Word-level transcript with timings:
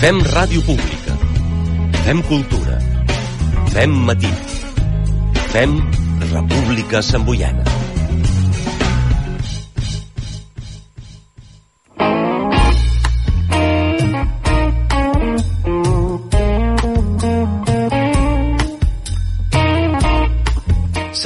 Fem 0.00 0.20
ràdio 0.22 0.62
pública. 0.62 1.14
Fem 2.04 2.20
cultura. 2.28 2.78
Fem 3.72 3.96
matí. 4.08 4.32
Fem 5.52 5.76
República 6.32 7.02
Samboiana. 7.02 7.65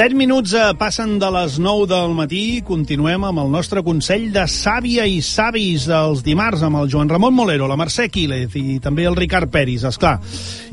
Set 0.01 0.15
minuts 0.17 0.55
eh, 0.57 0.61
passen 0.81 1.19
de 1.21 1.29
les 1.29 1.59
9 1.61 1.85
del 1.91 2.15
matí. 2.17 2.63
Continuem 2.65 3.27
amb 3.29 3.43
el 3.43 3.51
nostre 3.53 3.83
Consell 3.85 4.31
de 4.33 4.47
Sàvia 4.49 5.05
i 5.05 5.19
Savis 5.21 5.85
dels 5.91 6.23
dimarts 6.25 6.63
amb 6.65 6.81
el 6.81 6.89
Joan 6.89 7.11
Ramon 7.13 7.35
Molero, 7.37 7.69
la 7.69 7.77
Mercè 7.77 8.07
Quílez 8.09 8.57
i 8.57 8.79
també 8.81 9.05
el 9.05 9.19
Ricard 9.19 9.53
Peris, 9.53 9.85
és 9.85 10.01
clar. 10.01 10.15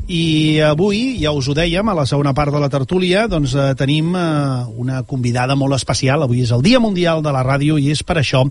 I 0.08 0.56
avui, 0.64 1.18
ja 1.20 1.34
us 1.36 1.50
ho 1.50 1.52
dèiem, 1.52 1.84
a 1.84 1.92
la 1.92 2.06
segona 2.08 2.32
part 2.32 2.48
de 2.48 2.60
la 2.62 2.70
tertúlia, 2.72 3.26
doncs 3.28 3.52
eh, 3.52 3.74
tenim 3.76 4.14
eh, 4.16 4.22
una 4.80 5.02
convidada 5.04 5.52
molt 5.52 5.76
especial. 5.76 6.24
Avui 6.24 6.40
és 6.40 6.52
el 6.56 6.62
Dia 6.64 6.80
Mundial 6.80 7.20
de 7.20 7.34
la 7.34 7.42
Ràdio 7.44 7.76
i 7.76 7.90
és 7.92 8.00
per 8.00 8.16
això 8.16 8.46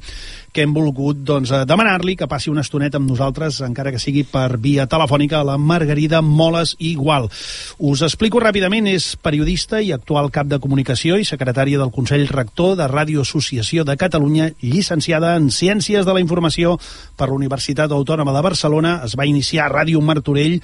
que 0.53 0.61
hem 0.61 0.75
volgut 0.75 1.23
doncs, 1.25 1.49
eh, 1.49 1.63
demanar-li 1.66 2.13
que 2.16 2.27
passi 2.30 2.52
una 2.53 2.61
estoneta 2.61 3.02
amb 3.02 3.09
nosaltres, 3.09 3.57
encara 3.66 3.89
que 3.93 4.02
sigui 4.02 4.21
per 4.30 4.59
via 4.61 4.85
telefònica, 4.85 5.41
la 5.41 5.57
Margarida 5.57 6.21
Moles 6.21 6.75
Igual. 6.77 7.25
Us 7.81 8.05
explico 8.05 8.38
ràpidament, 8.44 8.91
és 8.94 9.16
periodista 9.17 9.81
i 9.81 9.91
actual 9.97 10.30
cap 10.30 10.45
de 10.45 10.61
comunicació 10.61 11.17
i 11.17 11.25
secretària 11.25 11.81
del 11.81 11.94
Consell 11.94 12.27
Rector 12.30 12.77
de 12.77 12.85
Ràdio 12.85 13.25
Associació 13.25 13.81
de 13.81 13.97
Catalunya, 13.97 14.52
llicenciada 14.61 15.33
en 15.41 15.49
Ciències 15.49 16.05
de 16.05 16.13
la 16.13 16.21
Informació 16.21 16.77
per 17.17 17.31
la 17.31 17.38
Universitat 17.41 17.89
Autònoma 17.97 18.38
de 18.38 18.45
Barcelona, 18.45 18.95
es 19.09 19.17
va 19.17 19.25
iniciar 19.25 19.66
a 19.66 19.73
Ràdio 19.80 20.05
Martorell, 20.05 20.61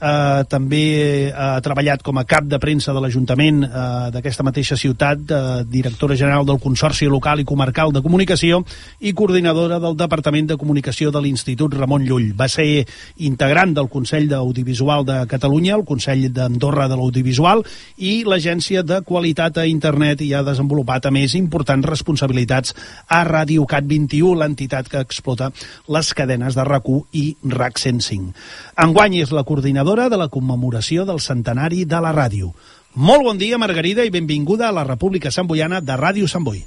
eh, 0.00 0.44
també 0.48 1.32
ha 1.32 1.56
treballat 1.64 2.02
com 2.04 2.18
a 2.18 2.24
cap 2.28 2.46
de 2.48 2.58
premsa 2.62 2.92
de 2.94 3.02
l'Ajuntament 3.02 3.62
eh, 3.64 3.70
d'aquesta 4.14 4.44
mateixa 4.46 4.76
ciutat, 4.76 5.22
eh, 5.30 5.64
directora 5.70 6.16
general 6.16 6.46
del 6.46 6.60
Consorci 6.60 7.08
Local 7.08 7.40
i 7.40 7.48
Comarcal 7.48 7.92
de 7.94 8.02
Comunicació 8.04 8.62
i 9.00 9.12
coordinadora 9.16 9.78
del 9.82 9.96
Departament 9.96 10.50
de 10.52 10.58
Comunicació 10.60 11.10
de 11.10 11.22
l'Institut 11.24 11.74
Ramon 11.74 12.04
Llull. 12.06 12.32
Va 12.36 12.48
ser 12.48 12.86
integrant 13.24 13.74
del 13.76 13.90
Consell 13.92 14.28
d'Audiovisual 14.28 15.06
de 15.08 15.18
Catalunya, 15.30 15.76
el 15.76 15.86
Consell 15.88 16.28
d'Andorra 16.32 16.88
de 16.88 16.98
l'Audiovisual 16.98 17.64
i 17.96 18.22
l'Agència 18.26 18.82
de 18.86 19.00
Qualitat 19.06 19.62
a 19.62 19.66
Internet 19.66 20.22
i 20.22 20.32
ha 20.34 20.44
desenvolupat, 20.46 21.06
a 21.06 21.14
més, 21.14 21.34
importants 21.38 21.86
responsabilitats 21.86 22.74
a 23.08 23.22
Ràdio 23.26 23.66
Cat 23.68 23.86
21, 23.88 24.34
l'entitat 24.40 24.90
que 24.92 25.00
explota 25.00 25.50
les 25.92 26.12
cadenes 26.16 26.56
de 26.56 26.64
RAC1 26.66 27.02
i 27.16 27.24
RAC 27.56 27.78
105. 27.80 28.34
Enguany 28.82 29.20
és 29.22 29.32
la 29.32 29.44
coordinadora 29.46 29.85
de 30.10 30.16
la 30.18 30.26
commemoració 30.26 31.04
del 31.06 31.20
centenari 31.22 31.84
de 31.86 32.00
la 32.02 32.10
ràdio. 32.10 32.50
Molt 32.98 33.22
bon 33.22 33.38
dia, 33.38 33.58
Margarida, 33.58 34.02
i 34.02 34.10
benvinguda 34.10 34.66
a 34.68 34.74
la 34.74 34.82
República 34.82 35.30
Samboiana 35.30 35.80
de 35.80 35.94
Ràdio 35.94 36.26
Sant 36.26 36.42
Boi. 36.42 36.64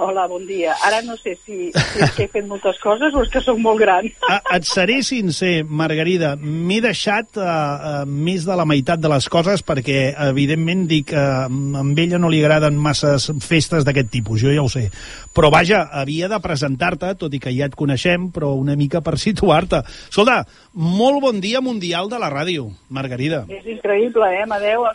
Hola, 0.00 0.26
bon 0.26 0.46
dia. 0.48 0.72
Ara 0.86 1.02
no 1.04 1.12
sé 1.20 1.34
si, 1.44 1.68
si 1.76 2.00
és 2.00 2.12
que 2.16 2.24
he 2.24 2.30
fet 2.32 2.46
moltes 2.48 2.78
coses 2.80 3.12
o 3.12 3.20
és 3.20 3.28
que 3.28 3.42
sóc 3.44 3.58
molt 3.60 3.82
gran. 3.82 4.06
A, 4.32 4.38
et 4.56 4.64
seré 4.64 5.02
sincer, 5.04 5.60
Margarida, 5.68 6.30
m'he 6.40 6.78
deixat 6.80 7.36
uh, 7.36 7.44
uh, 7.44 7.90
més 8.08 8.46
de 8.48 8.56
la 8.56 8.64
meitat 8.64 9.02
de 9.02 9.10
les 9.12 9.28
coses 9.28 9.60
perquè, 9.66 10.14
evidentment, 10.30 10.86
dic 10.88 11.10
que 11.12 11.20
uh, 11.20 11.52
amb 11.82 12.00
ella 12.00 12.22
no 12.22 12.32
li 12.32 12.40
agraden 12.40 12.80
masses 12.80 13.28
festes 13.44 13.84
d'aquest 13.84 14.08
tipus, 14.16 14.40
jo 14.40 14.56
ja 14.56 14.64
ho 14.64 14.72
sé. 14.72 14.86
Però, 15.36 15.52
vaja, 15.52 15.82
havia 16.00 16.32
de 16.32 16.40
presentar-te, 16.40 17.12
tot 17.20 17.36
i 17.36 17.42
que 17.42 17.52
ja 17.52 17.68
et 17.68 17.76
coneixem, 17.76 18.30
però 18.32 18.54
una 18.56 18.78
mica 18.80 19.04
per 19.04 19.18
situar-te. 19.20 19.84
Escolta, 20.08 20.40
molt 20.72 21.20
bon 21.28 21.44
dia 21.44 21.60
mundial 21.60 22.08
de 22.08 22.24
la 22.24 22.32
ràdio, 22.32 22.70
Margarida. 22.88 23.44
És 23.52 23.68
increïble, 23.68 24.32
eh, 24.32 24.46
Amadeu? 24.48 24.88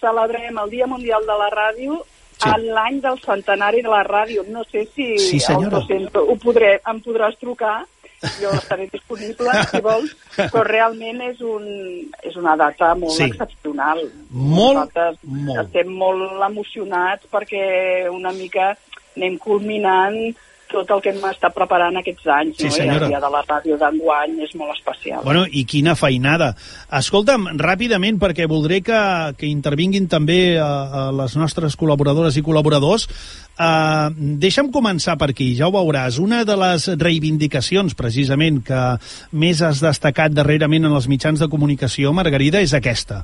Celebrem 0.00 0.64
el 0.64 0.70
Dia 0.72 0.86
Mundial 0.88 1.28
de 1.28 1.42
la 1.44 1.52
Ràdio 1.52 2.00
sí. 2.36 2.48
en 2.52 2.64
l'any 2.74 3.00
del 3.00 3.18
centenari 3.24 3.82
de 3.82 3.88
la 3.92 4.02
ràdio. 4.04 4.44
No 4.48 4.64
sé 4.64 4.86
si 4.94 5.16
sí, 5.18 5.40
el 5.52 5.68
docent 5.70 6.08
ho 6.16 6.36
podré, 6.42 6.76
em 6.86 7.00
podràs 7.04 7.36
trucar, 7.40 7.84
jo 8.40 8.50
estaré 8.56 8.88
disponible, 8.92 9.52
si 9.70 9.80
vols, 9.84 10.14
però 10.36 10.62
realment 10.64 11.20
és, 11.28 11.40
un, 11.44 11.66
és 12.24 12.36
una 12.36 12.56
data 12.56 12.94
molt 12.96 13.12
Sí. 13.16 13.24
excepcional. 13.30 14.00
Molt, 14.30 14.78
Nosaltres 14.80 15.18
molt. 15.22 15.60
estem 15.66 15.92
molt 15.92 16.42
emocionats 16.48 17.26
perquè 17.32 18.08
una 18.12 18.32
mica 18.32 18.74
anem 19.16 19.38
culminant 19.40 20.16
tot 20.70 20.90
el 20.94 21.02
que 21.04 21.12
hem 21.12 21.22
estat 21.28 21.54
preparant 21.54 21.98
aquests 22.00 22.28
anys. 22.32 22.58
Sí, 22.60 22.70
no? 22.82 22.96
I 22.96 22.96
el 22.96 23.06
dia 23.10 23.20
de 23.22 23.30
la 23.32 23.42
ràdio 23.46 23.78
d'enguany 23.80 24.38
és 24.46 24.54
molt 24.58 24.74
especial. 24.74 25.22
Bueno, 25.24 25.44
i 25.46 25.64
quina 25.68 25.96
feinada. 25.98 26.52
Escolta'm, 26.98 27.48
ràpidament, 27.60 28.20
perquè 28.22 28.48
voldré 28.50 28.80
que, 28.86 29.00
que 29.38 29.48
intervinguin 29.50 30.08
també 30.12 30.56
a, 30.60 30.66
a 30.66 31.04
les 31.16 31.36
nostres 31.38 31.78
col·laboradores 31.78 32.38
i 32.38 32.44
col·laboradors, 32.46 33.06
uh, 33.58 34.10
deixa'm 34.42 34.72
començar 34.74 35.16
per 35.20 35.30
aquí, 35.32 35.52
ja 35.58 35.70
ho 35.70 35.74
veuràs. 35.76 36.20
Una 36.22 36.42
de 36.48 36.58
les 36.60 36.90
reivindicacions, 36.96 37.96
precisament, 37.98 38.62
que 38.66 38.82
més 39.32 39.62
has 39.62 39.82
destacat 39.84 40.34
darrerament 40.36 40.88
en 40.88 40.96
els 40.96 41.08
mitjans 41.10 41.42
de 41.42 41.50
comunicació, 41.52 42.12
Margarida, 42.16 42.62
és 42.64 42.76
aquesta. 42.76 43.22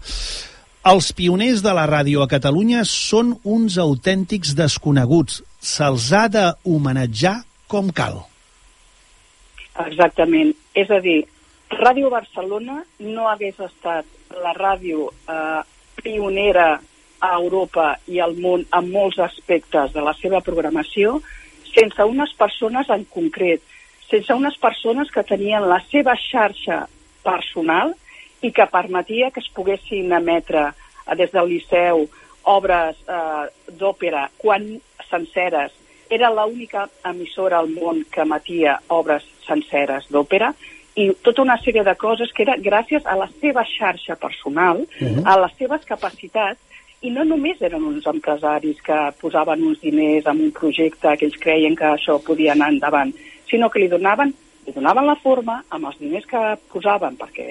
Els 0.83 1.13
pioners 1.15 1.61
de 1.63 1.71
la 1.77 1.85
ràdio 1.87 2.25
a 2.25 2.27
Catalunya 2.31 2.81
són 2.89 3.37
uns 3.47 3.77
autèntics 3.79 4.57
desconeguts. 4.59 5.43
Se'ls 5.63 6.11
ha 6.13 6.27
de 6.29 6.45
homenatjar 6.67 7.37
com 7.71 7.91
cal. 7.95 8.19
Exactament. 9.87 10.53
És 10.75 10.91
a 10.91 10.99
dir, 11.05 11.23
Ràdio 11.73 12.11
Barcelona 12.13 12.83
no 13.01 13.29
hagués 13.31 13.61
estat 13.63 14.09
la 14.43 14.53
ràdio 14.57 15.07
eh, 15.09 15.61
pionera 16.03 16.75
a 17.23 17.31
Europa 17.39 17.93
i 18.11 18.19
al 18.21 18.35
món 18.37 18.65
en 18.67 18.91
molts 18.91 19.21
aspectes 19.23 19.95
de 19.95 20.03
la 20.05 20.13
seva 20.19 20.43
programació 20.45 21.21
sense 21.73 22.05
unes 22.05 22.35
persones 22.37 22.91
en 22.93 23.07
concret, 23.09 23.63
sense 24.11 24.35
unes 24.35 24.59
persones 24.61 25.11
que 25.15 25.25
tenien 25.25 25.65
la 25.71 25.79
seva 25.89 26.17
xarxa 26.21 26.83
personal 27.25 27.95
i 28.43 28.51
que 28.53 28.67
permetia 28.69 29.31
que 29.31 29.41
es 29.41 29.49
poguessin 29.55 30.13
emetre 30.13 30.67
eh, 30.69 31.17
des 31.17 31.33
del 31.33 31.49
Liceu 31.55 32.09
obres 32.45 32.97
eh, 33.09 33.47
d'òpera 33.79 34.29
quan 34.39 34.69
senceres. 35.09 35.73
Era 36.13 36.31
l'única 36.31 36.89
emissora 37.09 37.59
al 37.59 37.71
món 37.73 38.05
que 38.13 38.23
emetia 38.23 38.79
obres 38.89 39.25
senceres 39.47 40.09
d'òpera 40.13 40.53
i 41.01 41.09
tota 41.25 41.41
una 41.43 41.57
sèrie 41.57 41.85
de 41.85 41.95
coses 41.97 42.33
que 42.37 42.45
era 42.45 42.59
gràcies 42.61 43.07
a 43.09 43.17
la 43.17 43.29
seva 43.41 43.65
xarxa 43.65 44.17
personal, 44.17 44.83
uh 44.83 45.07
-huh. 45.09 45.23
a 45.25 45.41
les 45.41 45.57
seves 45.57 45.85
capacitats, 45.85 46.61
i 47.03 47.11
no 47.11 47.25
només 47.25 47.61
eren 47.63 47.83
uns 47.85 48.07
empresaris 48.07 48.81
que 48.87 48.99
posaven 49.21 49.65
uns 49.67 49.81
diners 49.81 50.27
en 50.27 50.41
un 50.41 50.53
projecte 50.53 51.17
que 51.17 51.27
ells 51.27 51.39
creien 51.39 51.75
que 51.77 51.85
això 51.85 52.19
podia 52.23 52.53
anar 52.53 52.71
endavant, 52.71 53.13
sinó 53.51 53.71
que 53.71 53.81
li 53.83 53.89
donaven, 53.89 54.35
li 54.67 54.73
donaven 54.73 55.07
la 55.07 55.17
forma 55.17 55.65
amb 55.69 55.87
els 55.91 55.99
diners 55.99 56.27
que 56.27 56.43
posaven 56.73 57.19
perquè, 57.19 57.47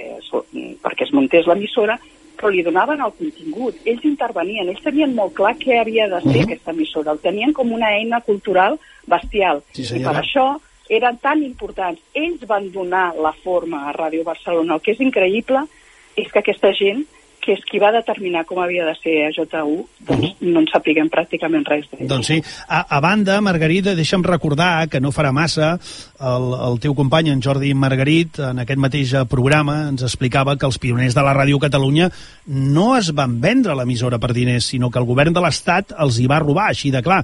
perquè 0.81 1.03
es 1.03 1.11
muntés 1.11 1.47
l'emissora, 1.47 1.99
però 2.41 2.49
li 2.49 2.63
donaven 2.65 3.03
el 3.05 3.13
contingut. 3.19 3.77
Ells 3.85 4.03
intervenien, 4.09 4.67
ells 4.71 4.81
tenien 4.83 5.13
molt 5.15 5.35
clar 5.37 5.53
què 5.61 5.77
havia 5.79 6.07
de 6.09 6.19
ser 6.21 6.27
uh 6.27 6.33
-huh. 6.33 6.43
aquesta 6.49 6.71
emissora. 6.71 7.11
El 7.11 7.19
tenien 7.19 7.53
com 7.53 7.71
una 7.71 7.93
eina 7.93 8.21
cultural 8.21 8.79
bestial. 9.05 9.61
Sí, 9.71 9.83
I 9.83 10.03
per 10.03 10.15
això 10.15 10.57
eren 10.89 11.17
tan 11.17 11.43
importants. 11.43 12.01
Ells 12.13 12.45
van 12.47 12.71
donar 12.71 13.13
la 13.15 13.31
forma 13.31 13.87
a 13.87 13.93
Ràdio 13.93 14.23
Barcelona. 14.23 14.73
El 14.73 14.81
que 14.81 14.91
és 14.91 14.99
increïble 14.99 15.67
és 16.15 16.31
que 16.31 16.39
aquesta 16.39 16.73
gent, 16.73 17.05
que 17.41 17.55
és 17.57 17.63
qui 17.67 17.79
va 17.81 17.91
determinar 17.93 18.43
com 18.49 18.61
havia 18.61 18.85
de 18.87 18.93
ser 18.99 19.15
a 19.25 19.31
J1, 19.33 19.71
doncs 20.07 20.41
no 20.45 20.61
en 20.61 20.67
sapiguem 20.69 21.09
pràcticament 21.11 21.65
res 21.67 21.87
d'ells. 21.89 22.07
Doncs 22.09 22.29
sí. 22.29 22.39
A, 22.67 22.83
a 22.97 22.99
banda, 23.03 23.39
Margarida, 23.43 23.95
deixa'm 23.97 24.25
recordar 24.27 24.87
que 24.91 25.01
no 25.01 25.13
farà 25.15 25.33
massa 25.35 25.73
el, 25.75 26.47
el 26.69 26.79
teu 26.83 26.95
company, 26.97 27.31
en 27.33 27.41
Jordi 27.43 27.73
Margarit, 27.73 28.39
en 28.51 28.61
aquest 28.63 28.81
mateix 28.81 29.15
eh, 29.15 29.23
programa 29.29 29.79
ens 29.89 30.05
explicava 30.07 30.55
que 30.57 30.69
els 30.69 30.79
pioners 30.81 31.17
de 31.17 31.25
la 31.25 31.35
Ràdio 31.37 31.59
Catalunya 31.61 32.11
no 32.45 32.91
es 32.97 33.11
van 33.17 33.39
vendre 33.41 33.75
l'emissora 33.77 34.21
per 34.21 34.33
diners, 34.37 34.69
sinó 34.73 34.91
que 34.91 35.01
el 35.01 35.09
govern 35.09 35.33
de 35.33 35.43
l'Estat 35.43 35.95
els 35.97 36.21
hi 36.21 36.29
va 36.29 36.41
robar, 36.43 36.69
així 36.71 36.93
de 36.93 37.03
clar. 37.05 37.23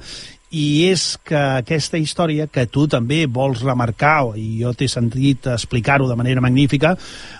I 0.50 0.88
és 0.88 1.18
que 1.28 1.36
aquesta 1.36 1.98
història, 2.00 2.46
que 2.48 2.64
tu 2.72 2.86
també 2.88 3.26
vols 3.28 3.60
remarcar, 3.66 4.30
i 4.40 4.62
jo 4.62 4.72
t'he 4.74 4.88
sentit 4.88 5.50
explicar-ho 5.52 6.08
de 6.08 6.16
manera 6.16 6.40
magnífica, 6.40 6.94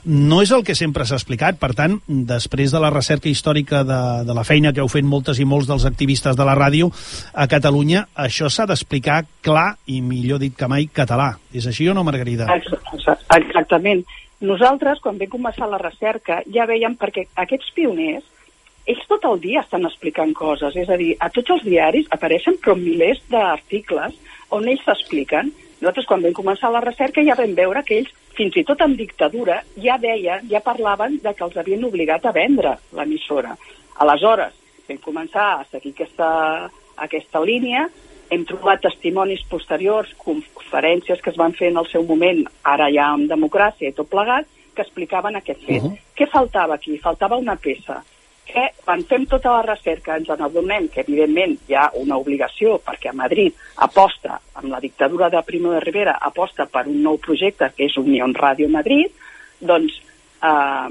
no 0.04 0.42
és 0.44 0.52
el 0.52 0.66
que 0.68 0.76
sempre 0.76 1.06
s'ha 1.08 1.16
explicat. 1.16 1.56
Per 1.62 1.72
tant, 1.74 1.96
després 2.08 2.74
de 2.76 2.82
la 2.84 2.90
recerca 2.92 3.30
històrica 3.32 3.86
de, 3.88 4.02
de 4.28 4.36
la 4.36 4.44
feina 4.44 4.74
que 4.76 4.84
heu 4.84 4.92
fet 4.92 5.08
moltes 5.08 5.40
i 5.40 5.46
molts 5.48 5.70
dels 5.72 5.86
activistes 5.88 6.36
de 6.36 6.44
la 6.48 6.56
ràdio 6.60 6.92
a 7.34 7.48
Catalunya, 7.48 8.08
això 8.16 8.50
s'ha 8.52 8.68
d'explicar 8.68 9.22
clar 9.42 9.78
i, 9.88 10.02
millor 10.02 10.44
dit 10.44 10.56
que 10.58 10.68
mai, 10.68 10.90
català. 10.92 11.38
És 11.56 11.66
així 11.72 11.88
o 11.88 11.96
no, 11.96 12.04
Margarida? 12.04 12.50
Ex- 12.60 12.74
ex- 12.94 13.28
Exactament. 13.40 14.04
Nosaltres, 14.42 15.00
quan 15.02 15.16
vam 15.18 15.32
començar 15.32 15.66
la 15.72 15.80
recerca, 15.82 16.42
ja 16.54 16.68
veiem 16.70 16.94
perquè 17.00 17.24
aquests 17.40 17.72
pioners, 17.74 18.24
ells 18.88 19.06
tot 19.08 19.26
el 19.28 19.40
dia 19.44 19.62
estan 19.62 19.86
explicant 19.86 20.34
coses. 20.34 20.76
És 20.76 20.90
a 20.90 20.98
dir, 20.98 21.14
a 21.20 21.30
tots 21.30 21.58
els 21.58 21.64
diaris 21.64 22.08
apareixen 22.12 22.58
però 22.64 22.76
milers 22.80 23.22
d'articles 23.32 24.16
on 24.56 24.68
ells 24.68 24.86
s'expliquen 24.88 25.52
Nosaltres, 25.78 26.08
quan 26.10 26.24
vam 26.26 26.34
començar 26.34 26.72
la 26.74 26.82
recerca, 26.82 27.22
ja 27.22 27.36
vam 27.38 27.54
veure 27.58 27.84
que 27.86 28.00
ells, 28.00 28.10
fins 28.38 28.56
i 28.58 28.64
tot 28.66 28.82
en 28.82 28.96
dictadura, 28.98 29.60
ja 29.82 29.98
deien, 30.02 30.48
ja 30.50 30.62
parlaven 30.66 31.20
de 31.22 31.34
que 31.38 31.46
els 31.46 31.58
havien 31.58 31.86
obligat 31.86 32.26
a 32.26 32.34
vendre 32.34 32.74
l'emissora. 32.98 33.54
Aleshores, 34.02 34.58
vam 34.90 35.00
començar 35.06 35.48
a 35.54 35.64
seguir 35.70 35.94
aquesta, 35.94 36.30
aquesta 37.06 37.44
línia, 37.46 37.86
hem 38.34 38.44
trobat 38.50 38.82
testimonis 38.88 39.46
posteriors, 39.52 40.16
conferències 40.26 41.22
que 41.22 41.30
es 41.30 41.38
van 41.38 41.54
fer 41.54 41.70
en 41.70 41.78
el 41.84 41.90
seu 41.94 42.06
moment, 42.10 42.42
ara 42.66 42.90
ja 42.94 43.12
amb 43.14 43.30
democràcia 43.30 43.92
i 43.92 43.96
tot 43.98 44.10
plegat, 44.10 44.50
que 44.74 44.86
explicaven 44.86 45.38
aquest 45.38 45.62
fet. 45.62 45.84
Uh 45.84 45.92
-huh. 45.92 45.98
Què 46.18 46.30
faltava 46.30 46.74
aquí? 46.76 46.98
Faltava 46.98 47.38
una 47.38 47.56
peça 47.56 48.02
que 48.48 48.64
quan 48.84 49.04
fem 49.10 49.26
tota 49.30 49.52
la 49.58 49.66
recerca 49.66 50.16
ens 50.18 50.30
adonem 50.34 50.88
que 50.94 51.04
evidentment 51.04 51.58
hi 51.68 51.76
ha 51.76 51.90
una 52.00 52.18
obligació 52.18 52.78
perquè 52.84 53.12
a 53.12 53.18
Madrid 53.18 53.56
aposta, 53.88 54.40
amb 54.56 54.72
la 54.72 54.80
dictadura 54.84 55.30
de 55.30 55.42
Primo 55.46 55.74
de 55.76 55.82
Rivera, 55.84 56.18
aposta 56.22 56.66
per 56.66 56.88
un 56.88 57.02
nou 57.04 57.20
projecte 57.20 57.72
que 57.76 57.90
és 57.90 57.98
Unió 57.98 58.28
Ràdio 58.34 58.70
Madrid, 58.70 59.12
doncs 59.60 60.00
eh, 60.44 60.88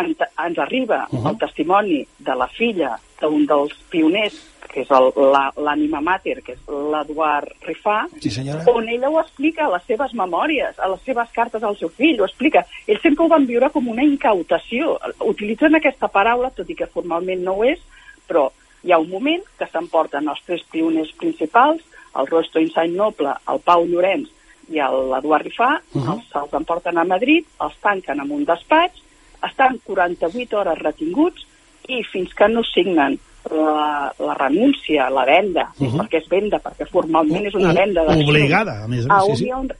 ens, 0.00 0.16
ens 0.46 0.58
arriba 0.58 1.06
uh 1.10 1.18
-huh. 1.18 1.30
el 1.30 1.38
testimoni 1.38 2.06
de 2.18 2.34
la 2.34 2.48
filla 2.48 2.98
d'un 3.20 3.46
dels 3.46 3.74
pioners 3.90 4.54
que 4.74 4.82
és 4.82 4.88
l'ànima 4.90 6.00
mater, 6.00 6.42
que 6.42 6.52
és 6.56 6.62
l'Eduard 6.66 7.46
Rifà, 7.62 8.08
sí, 8.18 8.30
senyora. 8.30 8.64
on 8.74 8.88
ella 8.88 9.08
ho 9.08 9.20
explica 9.20 9.66
a 9.66 9.70
les 9.76 9.84
seves 9.86 10.12
memòries, 10.14 10.78
a 10.78 10.88
les 10.88 11.00
seves 11.06 11.30
cartes 11.30 11.62
al 11.62 11.76
seu 11.76 11.88
fill, 11.88 12.20
ho 12.20 12.24
explica. 12.24 12.64
Ells 12.86 13.00
sempre 13.00 13.24
ho 13.24 13.28
van 13.28 13.46
viure 13.46 13.70
com 13.70 13.86
una 13.88 14.02
incautació. 14.02 14.98
Utilitzen 15.20 15.74
aquesta 15.76 16.08
paraula, 16.08 16.50
tot 16.50 16.68
i 16.70 16.74
que 16.74 16.90
formalment 16.90 17.44
no 17.44 17.52
ho 17.52 17.64
és, 17.64 17.78
però 18.26 18.50
hi 18.82 18.92
ha 18.92 18.98
un 18.98 19.08
moment 19.10 19.42
que 19.58 19.68
s'emporten 19.70 20.28
els 20.28 20.42
tres 20.44 20.62
pioners 20.72 21.12
principals, 21.20 21.82
el 22.18 22.26
Rosto 22.26 22.58
Insany 22.58 22.96
Noble, 22.96 23.32
el 23.48 23.60
Pau 23.60 23.86
Llorenç 23.86 24.28
i 24.72 24.80
l'Eduard 24.80 25.46
Rifà, 25.46 25.70
uh 25.78 26.02
-huh. 26.02 26.14
els 26.14 26.28
se'ls 26.32 26.52
emporten 26.52 26.98
a 26.98 27.04
Madrid, 27.04 27.46
els 27.60 27.76
tanquen 27.80 28.20
en 28.20 28.30
un 28.30 28.44
despatx, 28.44 29.02
estan 29.48 29.78
48 29.84 30.58
hores 30.58 30.78
retinguts 30.78 31.46
i 31.88 32.02
fins 32.08 32.32
que 32.34 32.48
no 32.48 32.62
signen 32.64 33.18
la, 33.50 34.12
la 34.18 34.34
renúncia, 34.34 35.10
la 35.10 35.24
venda, 35.24 35.68
uh 35.78 35.86
-huh. 35.86 36.00
perquè 36.00 36.22
és 36.22 36.28
venda, 36.28 36.60
perquè 36.64 36.88
formalment 36.90 37.46
és 37.46 37.54
una 37.54 37.72
venda. 37.72 38.02
Obligada, 38.02 38.84
a 38.84 38.88
més 38.88 39.06
a 39.08 39.18
més, 39.26 39.38
sí, 39.38 39.44
sí. 39.44 39.52
Un, 39.52 39.70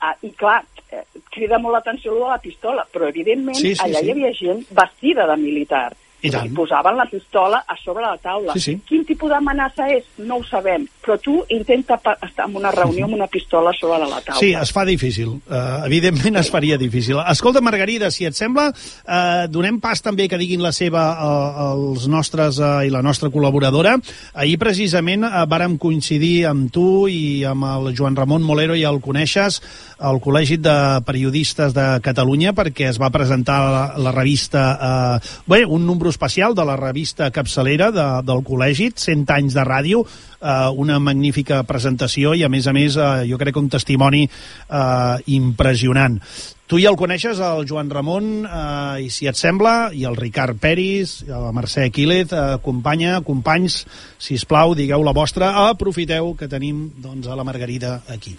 ah, 0.00 0.14
I 0.20 0.30
clar, 0.30 0.62
eh, 0.90 1.04
crida 1.30 1.58
molt 1.58 1.74
l'atenció 1.74 2.14
de 2.14 2.20
la 2.20 2.38
pistola, 2.38 2.86
però 2.92 3.08
evidentment 3.08 3.56
sí, 3.56 3.74
sí, 3.74 3.82
allà 3.82 3.98
sí. 4.00 4.06
hi 4.06 4.10
havia 4.10 4.32
gent 4.32 4.66
vestida 4.70 5.26
de 5.26 5.36
militar 5.36 5.92
i 6.24 6.32
tant. 6.32 6.48
I 6.48 6.56
posaven 6.56 6.96
la 6.96 7.04
pistola 7.10 7.60
a 7.68 7.76
sobre 7.76 8.04
la 8.04 8.16
taula. 8.22 8.54
Sí, 8.56 8.62
sí. 8.64 8.74
Quin 8.88 9.04
tipus 9.04 9.30
d'amenaça 9.32 9.88
és? 9.92 10.06
No 10.24 10.40
ho 10.40 10.44
sabem. 10.48 10.86
Però 11.04 11.18
tu 11.20 11.36
intenta 11.52 11.98
estar 12.14 12.46
en 12.48 12.56
una 12.56 12.72
reunió 12.72 13.04
amb 13.04 13.18
una 13.18 13.28
pistola 13.28 13.74
sobre 13.76 14.00
la 14.00 14.22
taula. 14.24 14.40
Sí, 14.40 14.54
es 14.56 14.72
fa 14.72 14.86
difícil. 14.88 15.36
Uh, 15.44 15.84
evidentment 15.84 16.40
es 16.40 16.50
faria 16.52 16.78
difícil. 16.80 17.20
Escolta, 17.28 17.60
Margarida, 17.64 18.10
si 18.14 18.24
et 18.24 18.36
sembla, 18.38 18.70
uh, 18.72 19.44
donem 19.52 19.80
pas 19.84 20.00
també 20.00 20.28
que 20.30 20.40
diguin 20.40 20.64
la 20.64 20.72
seva 20.72 21.04
uh, 21.12 21.64
els 21.74 22.08
nostres 22.08 22.60
uh, 22.62 22.80
i 22.86 22.92
la 22.92 23.04
nostra 23.04 23.28
col·laboradora. 23.34 23.98
Ahir, 24.32 24.56
precisament, 24.62 25.26
uh, 25.28 25.44
vàrem 25.50 25.76
coincidir 25.80 26.46
amb 26.48 26.72
tu 26.72 27.04
i 27.10 27.44
amb 27.44 27.68
el 27.68 27.92
Joan 27.96 28.16
Ramon 28.16 28.44
Molero, 28.46 28.78
ja 28.78 28.88
el 28.94 29.02
coneixes, 29.04 29.60
al 30.04 30.22
Col·legi 30.24 30.56
de 30.62 30.76
Periodistes 31.04 31.76
de 31.76 31.86
Catalunya, 32.04 32.54
perquè 32.56 32.88
es 32.88 33.00
va 33.00 33.12
presentar 33.12 33.60
la, 33.68 33.84
la 34.00 34.16
revista... 34.16 34.64
Uh, 34.74 35.32
bé, 35.50 35.64
un 35.68 35.84
número 35.84 36.13
especial 36.14 36.54
de 36.54 36.64
la 36.64 36.78
revista 36.78 37.28
capçalera 37.34 37.90
de, 37.94 38.06
del 38.26 38.42
col·legi, 38.46 38.92
100 38.94 39.26
anys 39.34 39.58
de 39.58 39.66
ràdio, 39.66 40.04
eh, 40.40 40.70
una 40.78 41.00
magnífica 41.02 41.62
presentació 41.66 42.34
i, 42.38 42.44
a 42.46 42.50
més 42.52 42.68
a 42.70 42.74
més, 42.76 42.96
eh, 42.96 43.26
jo 43.30 43.38
crec 43.40 43.56
que 43.56 43.64
un 43.64 43.72
testimoni 43.72 44.24
eh, 44.24 45.16
impressionant. 45.34 46.20
Tu 46.64 46.78
ja 46.80 46.88
el 46.88 46.96
coneixes, 46.96 47.42
el 47.44 47.66
Joan 47.68 47.90
Ramon, 47.92 48.30
eh, 48.46 49.04
i 49.04 49.10
si 49.12 49.28
et 49.28 49.36
sembla, 49.36 49.90
i 49.92 50.06
el 50.08 50.16
Ricard 50.16 50.56
Peris, 50.62 51.18
i 51.26 51.30
la 51.32 51.52
Mercè 51.52 51.90
Quílez, 51.92 52.32
eh, 52.32 52.56
companya, 52.64 53.18
companys, 53.26 53.82
si 54.16 54.38
us 54.40 54.48
plau, 54.48 54.72
digueu 54.78 55.04
la 55.04 55.12
vostra, 55.12 55.52
aprofiteu 55.68 56.32
que 56.38 56.48
tenim 56.48 56.86
doncs, 57.04 57.28
a 57.28 57.36
la 57.36 57.44
Margarida 57.44 57.98
aquí. 58.08 58.38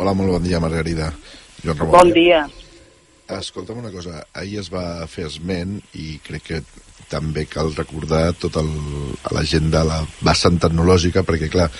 Hola, 0.00 0.16
molt 0.16 0.38
bon 0.38 0.48
dia, 0.48 0.62
Margarida. 0.64 1.12
Joan 1.62 1.76
Ramon. 1.76 1.98
Bon 1.98 2.14
dia. 2.16 2.46
Escolta'm 3.24 3.78
una 3.80 3.92
cosa, 3.92 4.26
ahir 4.36 4.58
es 4.60 4.68
va 4.72 5.06
fer 5.08 5.24
esment 5.30 5.78
i 5.96 6.18
crec 6.24 6.42
que 6.50 6.58
també 7.08 7.44
cal 7.48 7.70
recordar 7.76 8.34
tota 8.36 8.62
la 9.32 9.44
gent 9.48 9.70
de 9.72 9.80
la 9.86 10.02
vessant 10.24 10.58
tecnològica 10.60 11.22
perquè 11.24 11.48
clar, 11.52 11.70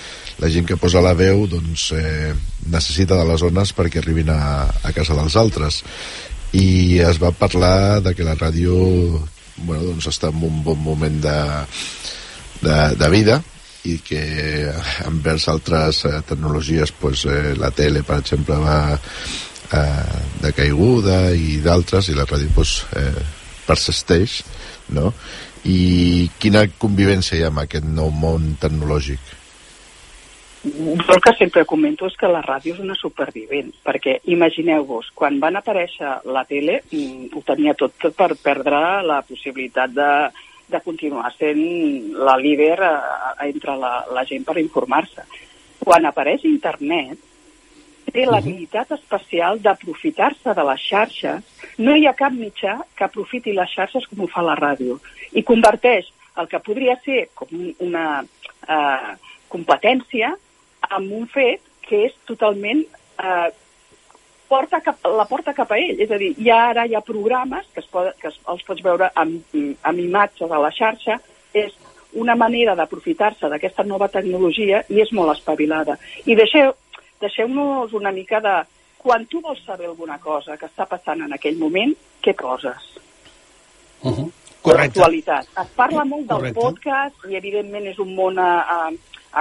la 0.41 0.49
gent 0.49 0.65
que 0.65 0.77
posa 0.81 1.03
la 1.05 1.13
veu 1.17 1.45
doncs 1.49 1.91
eh, 1.97 2.33
necessita 2.71 3.17
de 3.19 3.27
les 3.29 3.41
zones 3.41 3.73
perquè 3.77 4.01
arribin 4.01 4.31
a, 4.33 4.65
a 4.65 4.93
casa 4.95 5.17
dels 5.17 5.37
altres. 5.37 5.83
I 6.55 7.01
es 7.05 7.19
va 7.21 7.35
parlar 7.35 8.01
de 8.01 8.15
que 8.15 8.25
la 8.25 8.37
ràdio 8.39 8.75
bueno, 9.57 9.83
doncs 9.91 10.09
està 10.09 10.31
en 10.33 10.41
un 10.49 10.63
bon 10.63 10.79
moment 10.81 11.19
de, 11.21 11.39
de, 12.61 12.79
de 12.97 13.09
vida 13.13 13.41
i 13.85 13.99
que 14.01 14.23
envers 15.05 15.45
altres 15.51 16.05
eh, 16.09 16.21
tecnologies 16.25 16.93
pues, 16.97 17.25
eh, 17.29 17.53
la 17.59 17.69
tele 17.69 18.01
per 18.03 18.23
exemple 18.23 18.57
va 18.63 18.79
eh, 19.73 20.19
de 20.43 20.51
caiguda 20.55 21.31
i 21.33 21.59
d'altres, 21.63 22.09
i 22.09 22.17
la 22.17 22.27
ràdio 22.29 22.51
pues, 22.55 22.77
eh, 22.95 23.25
persisteix, 23.65 24.41
no? 24.93 25.13
I 25.65 26.29
quina 26.37 26.67
convivència 26.77 27.39
hi 27.39 27.43
ha 27.45 27.49
amb 27.49 27.63
aquest 27.63 27.87
nou 27.89 28.11
món 28.13 28.53
tecnològic? 28.61 29.33
Jo 30.65 31.13
el 31.13 31.21
que 31.21 31.33
sempre 31.37 31.65
comento 31.69 32.07
és 32.09 32.15
que 32.17 32.29
la 32.29 32.41
ràdio 32.41 32.73
és 32.73 32.81
una 32.81 32.95
supervivent, 32.97 33.69
perquè 33.85 34.17
imagineu-vos, 34.33 35.11
quan 35.13 35.37
van 35.41 35.59
aparèixer 35.59 36.15
la 36.25 36.41
tele, 36.49 36.79
mm, 36.89 37.29
ho 37.33 37.43
tenia 37.45 37.75
tot 37.77 38.07
per 38.17 38.31
perdre 38.41 38.79
la 39.05 39.21
possibilitat 39.27 39.93
de, 39.93 40.09
de 40.67 40.81
continuar 40.81 41.29
sent 41.37 41.61
la 42.17 42.37
líder 42.41 42.79
a, 42.81 42.93
a, 43.29 43.35
entre 43.45 43.77
la, 43.77 43.93
la 44.09 44.25
gent 44.25 44.45
per 44.47 44.57
informar-se. 44.61 45.27
Quan 45.85 46.09
apareix 46.09 46.47
internet, 46.49 47.21
té 48.15 48.25
l'habilitat 48.27 48.93
especial 48.95 49.59
d'aprofitar-se 49.63 50.55
de 50.55 50.65
les 50.69 50.83
xarxes. 50.87 51.43
No 51.83 51.95
hi 51.95 52.07
ha 52.07 52.15
cap 52.17 52.33
mitjà 52.35 52.77
que 52.95 53.07
aprofiti 53.07 53.53
les 53.55 53.71
xarxes 53.75 54.07
com 54.09 54.23
ho 54.23 54.29
fa 54.31 54.43
la 54.45 54.55
ràdio. 54.59 54.97
I 55.35 55.43
converteix 55.43 56.11
el 56.39 56.47
que 56.51 56.61
podria 56.63 56.95
ser 57.03 57.27
com 57.35 57.51
una 57.83 58.07
eh, 58.23 59.11
competència 59.51 60.31
en 60.95 61.11
un 61.19 61.27
fet 61.31 61.63
que 61.85 62.05
és 62.07 62.15
totalment 62.27 62.81
eh, 62.85 63.49
porta 64.47 64.81
cap, 64.85 65.01
la 65.05 65.25
porta 65.29 65.53
cap 65.57 65.71
a 65.71 65.79
ell. 65.81 65.99
És 66.01 66.11
a 66.11 66.19
dir, 66.21 66.33
ja 66.39 66.61
ara 66.69 66.85
hi 66.85 66.95
ha 66.95 67.03
programes 67.05 67.67
que, 67.73 67.83
es 67.83 67.89
pot, 67.91 68.13
que 68.21 68.31
es, 68.31 68.39
els 68.51 68.63
pots 68.67 68.83
veure 68.85 69.11
amb, 69.15 69.57
amb 69.83 70.05
imatges 70.05 70.51
a 70.51 70.61
la 70.61 70.71
xarxa, 70.75 71.19
és 71.55 71.75
una 72.15 72.35
manera 72.39 72.75
d'aprofitar-se 72.79 73.49
d'aquesta 73.51 73.83
nova 73.83 74.07
tecnologia 74.11 74.81
i 74.89 75.01
és 75.03 75.11
molt 75.15 75.33
espavilada. 75.35 75.97
I 76.25 76.37
deixeu, 76.39 76.71
deixeu-nos 77.25 77.93
una 77.93 78.11
mica 78.11 78.41
de... 78.41 78.55
Quan 79.05 79.27
tu 79.29 79.37
vols 79.41 79.59
saber 79.61 79.85
alguna 79.85 80.17
cosa 80.17 80.55
que 80.57 80.65
està 80.65 80.87
passant 80.89 81.19
en 81.21 81.33
aquell 81.35 81.59
moment, 81.61 81.91
què 82.25 82.33
poses? 82.33 82.87
Uh 84.01 84.11
-huh. 84.11 84.31
Correcte. 84.65 84.99
L'actualitat. 84.99 85.45
Es 85.61 85.69
parla 85.75 86.03
molt 86.05 86.25
del 86.25 86.37
Correcte. 86.37 86.59
podcast 86.59 87.15
i, 87.29 87.35
evidentment, 87.35 87.85
és 87.85 87.99
un 87.99 88.15
món 88.15 88.39
a, 88.39 88.51
a, 88.77 88.89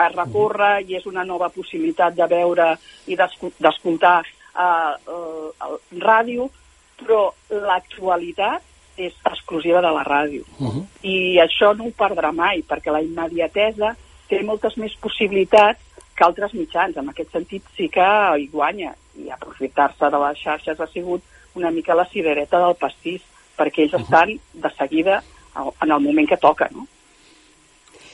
a 0.03 0.09
recórrer 0.09 0.83
uh 0.83 0.85
-huh. 0.85 0.91
i 0.91 0.97
és 0.97 1.07
una 1.07 1.25
nova 1.25 1.49
possibilitat 1.49 2.15
de 2.15 2.27
veure 2.27 2.79
i 3.07 3.17
d'escoltar 3.17 4.21
uh, 4.55 4.93
uh, 5.17 5.79
ràdio, 5.97 6.51
però 6.99 7.33
l'actualitat 7.49 8.63
és 8.97 9.15
exclusiva 9.25 9.81
de 9.81 9.91
la 9.91 10.05
ràdio. 10.05 10.43
Uh 10.59 10.69
-huh. 10.69 10.85
I 11.03 11.39
això 11.39 11.75
no 11.77 11.85
ho 11.85 11.93
perdrà 12.05 12.33
mai, 12.33 12.63
perquè 12.69 12.93
la 12.93 13.01
immediatesa 13.01 13.97
té 14.29 14.43
moltes 14.43 14.77
més 14.77 14.95
possibilitats 14.97 15.81
que 16.17 16.25
altres 16.25 16.55
mitjans. 16.55 16.97
En 16.97 17.11
aquest 17.11 17.33
sentit 17.33 17.67
sí 17.77 17.89
que 17.93 18.07
hi 18.39 18.49
guanya 18.53 18.95
i 19.21 19.31
aprofitar-se 19.31 20.11
de 20.11 20.23
les 20.27 20.41
xarxes 20.41 20.81
ha 20.81 20.91
sigut 20.93 21.23
una 21.55 21.71
mica 21.71 21.95
la 21.95 22.09
cirereta 22.11 22.59
del 22.59 22.75
pastís, 22.81 23.23
perquè 23.59 23.85
ells 23.85 23.95
uh 23.95 23.99
-huh. 23.99 24.03
estan 24.03 24.41
de 24.53 24.71
seguida 24.79 25.23
en 25.55 25.91
el 25.91 26.01
moment 26.01 26.29
que 26.29 26.37
toca, 26.37 26.69
no? 26.73 26.87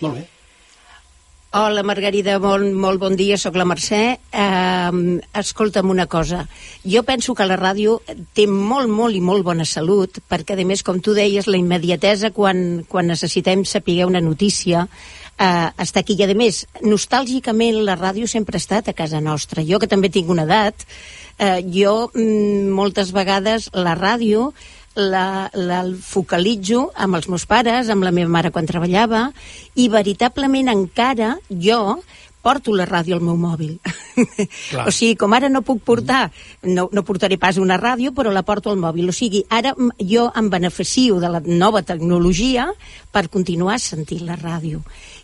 Molt 0.01 0.15
bé. 0.15 0.29
Hola, 1.53 1.83
Margarida, 1.83 2.37
molt, 2.39 2.69
molt 2.79 3.01
bon 3.03 3.17
dia, 3.19 3.35
sóc 3.35 3.57
la 3.59 3.65
Mercè. 3.67 4.21
Uh, 4.31 5.17
escolta'm 5.35 5.91
una 5.91 6.07
cosa, 6.07 6.45
jo 6.87 7.03
penso 7.03 7.35
que 7.35 7.43
la 7.43 7.57
ràdio 7.59 7.97
té 8.39 8.45
molt, 8.47 8.87
molt 8.87 9.19
i 9.19 9.21
molt 9.21 9.43
bona 9.43 9.67
salut, 9.67 10.21
perquè, 10.31 10.55
a 10.55 10.65
més, 10.65 10.85
com 10.87 11.01
tu 11.03 11.11
deies, 11.11 11.49
la 11.51 11.59
immediatesa 11.59 12.31
quan, 12.31 12.85
quan 12.87 13.11
necessitem 13.11 13.65
saber 13.67 14.05
una 14.07 14.21
notícia 14.23 14.87
eh, 15.41 15.71
està 15.81 16.05
aquí. 16.05 16.17
I, 16.19 16.29
a 16.29 16.37
més, 16.37 16.65
nostàlgicament, 16.85 17.81
la 17.87 17.97
ràdio 17.99 18.29
sempre 18.31 18.59
ha 18.59 18.63
estat 18.63 18.91
a 18.91 18.97
casa 18.97 19.23
nostra. 19.25 19.65
Jo, 19.67 19.81
que 19.81 19.91
també 19.91 20.13
tinc 20.13 20.31
una 20.31 20.45
edat, 20.49 20.85
eh, 21.39 21.61
jo 21.73 22.11
mm, 22.13 22.69
moltes 22.77 23.15
vegades 23.17 23.71
la 23.73 23.97
ràdio 23.99 24.51
la, 25.01 25.49
la 25.55 25.85
focalitzo 26.03 26.89
amb 26.99 27.17
els 27.17 27.29
meus 27.31 27.47
pares, 27.47 27.89
amb 27.89 28.05
la 28.05 28.13
meva 28.13 28.31
mare 28.31 28.51
quan 28.51 28.67
treballava, 28.69 29.31
i 29.79 29.89
veritablement 29.89 30.69
encara 30.73 31.37
jo 31.49 32.01
porto 32.41 32.73
la 32.73 32.87
ràdio 32.89 33.17
al 33.17 33.25
meu 33.25 33.37
mòbil. 33.37 33.77
o 34.89 34.91
sigui, 34.91 35.15
com 35.21 35.33
ara 35.37 35.51
no 35.53 35.61
puc 35.63 35.83
portar, 35.85 36.31
no, 36.65 36.89
no 36.93 37.05
portaré 37.05 37.37
pas 37.41 37.59
una 37.61 37.77
ràdio, 37.81 38.15
però 38.17 38.33
la 38.33 38.43
porto 38.49 38.73
al 38.73 38.81
mòbil. 38.81 39.11
O 39.13 39.15
sigui, 39.15 39.45
ara 39.49 39.75
jo 40.01 40.31
em 40.37 40.49
beneficio 40.53 41.21
de 41.21 41.29
la 41.37 41.43
nova 41.45 41.85
tecnologia 41.85 42.71
per 43.13 43.29
continuar 43.29 43.79
sentint 43.79 44.25
la 44.25 44.41
ràdio. 44.41 44.81